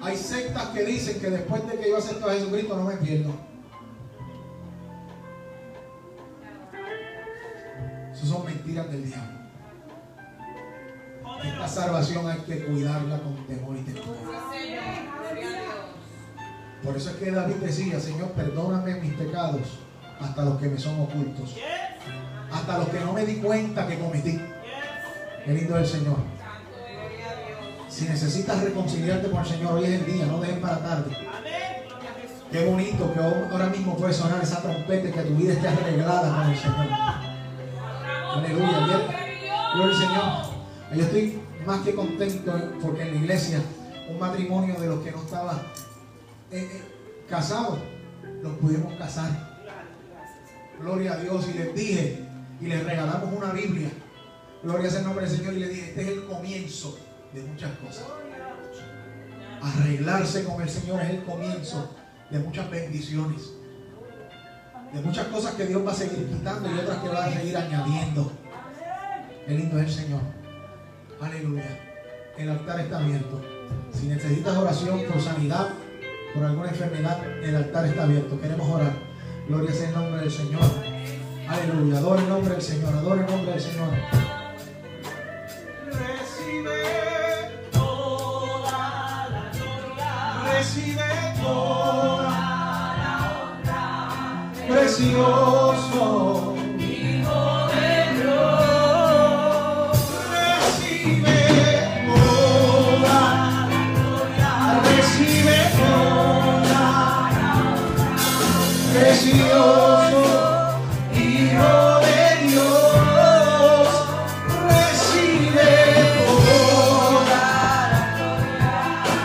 [0.00, 3.32] hay sectas que dicen que después de que yo acepto a Jesucristo no me pierdo.
[8.12, 9.47] Eso son mentiras del diablo.
[11.44, 14.16] Esta salvación hay que cuidarla con temor y temor.
[16.82, 19.78] Por eso es que David decía, Señor, perdóname mis pecados,
[20.20, 21.56] hasta los que me son ocultos,
[22.52, 24.40] hasta los que no me di cuenta que cometí.
[25.44, 26.16] Qué lindo es el Señor.
[27.88, 31.16] Si necesitas reconciliarte con el Señor, hoy es el día, no dejes para tarde.
[32.50, 36.34] Qué bonito que ahora mismo puede sonar esa trompeta y que tu vida esté arreglada
[36.34, 36.86] con el Señor.
[38.34, 39.00] Aleluya.
[39.74, 40.57] Gloria al Señor.
[40.94, 43.60] Yo estoy más que contento porque en la iglesia
[44.08, 45.62] un matrimonio de los que no estaba
[46.50, 46.82] eh, eh,
[47.28, 47.78] casado,
[48.42, 49.30] los pudimos casar.
[50.80, 51.46] Gloria a Dios.
[51.52, 52.26] Y les dije,
[52.60, 53.90] y les regalamos una Biblia.
[54.62, 55.54] Gloria sea el nombre del Señor.
[55.54, 56.98] Y les dije, este es el comienzo
[57.34, 58.06] de muchas cosas.
[59.60, 61.94] Arreglarse con el Señor es el comienzo
[62.30, 63.52] de muchas bendiciones.
[64.92, 67.56] De muchas cosas que Dios va a seguir quitando y otras que va a seguir
[67.56, 68.32] añadiendo.
[69.46, 70.37] Qué lindo es el Señor.
[71.20, 71.78] Aleluya.
[72.36, 73.40] El altar está abierto.
[73.92, 75.70] Si necesitas oración por sanidad,
[76.32, 78.40] por alguna enfermedad, el altar está abierto.
[78.40, 78.92] Queremos orar.
[79.48, 80.62] Gloria sea el nombre del Señor.
[81.48, 81.98] Aleluya.
[81.98, 82.94] Adora el nombre del Señor.
[82.94, 83.88] Adora el nombre del Señor.
[85.86, 86.82] Recibe
[87.72, 90.52] toda la gloria.
[90.52, 92.30] Recibe toda
[93.00, 93.12] la
[93.64, 94.52] honra.
[94.68, 96.57] Precioso.
[108.98, 110.22] precioso
[111.14, 113.88] Hijo de Dios,
[114.68, 115.70] recibe
[116.18, 117.42] toda la
[118.16, 118.66] gloria.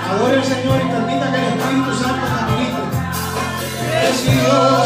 [0.10, 2.54] Ahora el Señor y permita que el Espíritu Santo nos
[3.90, 4.83] Precioso.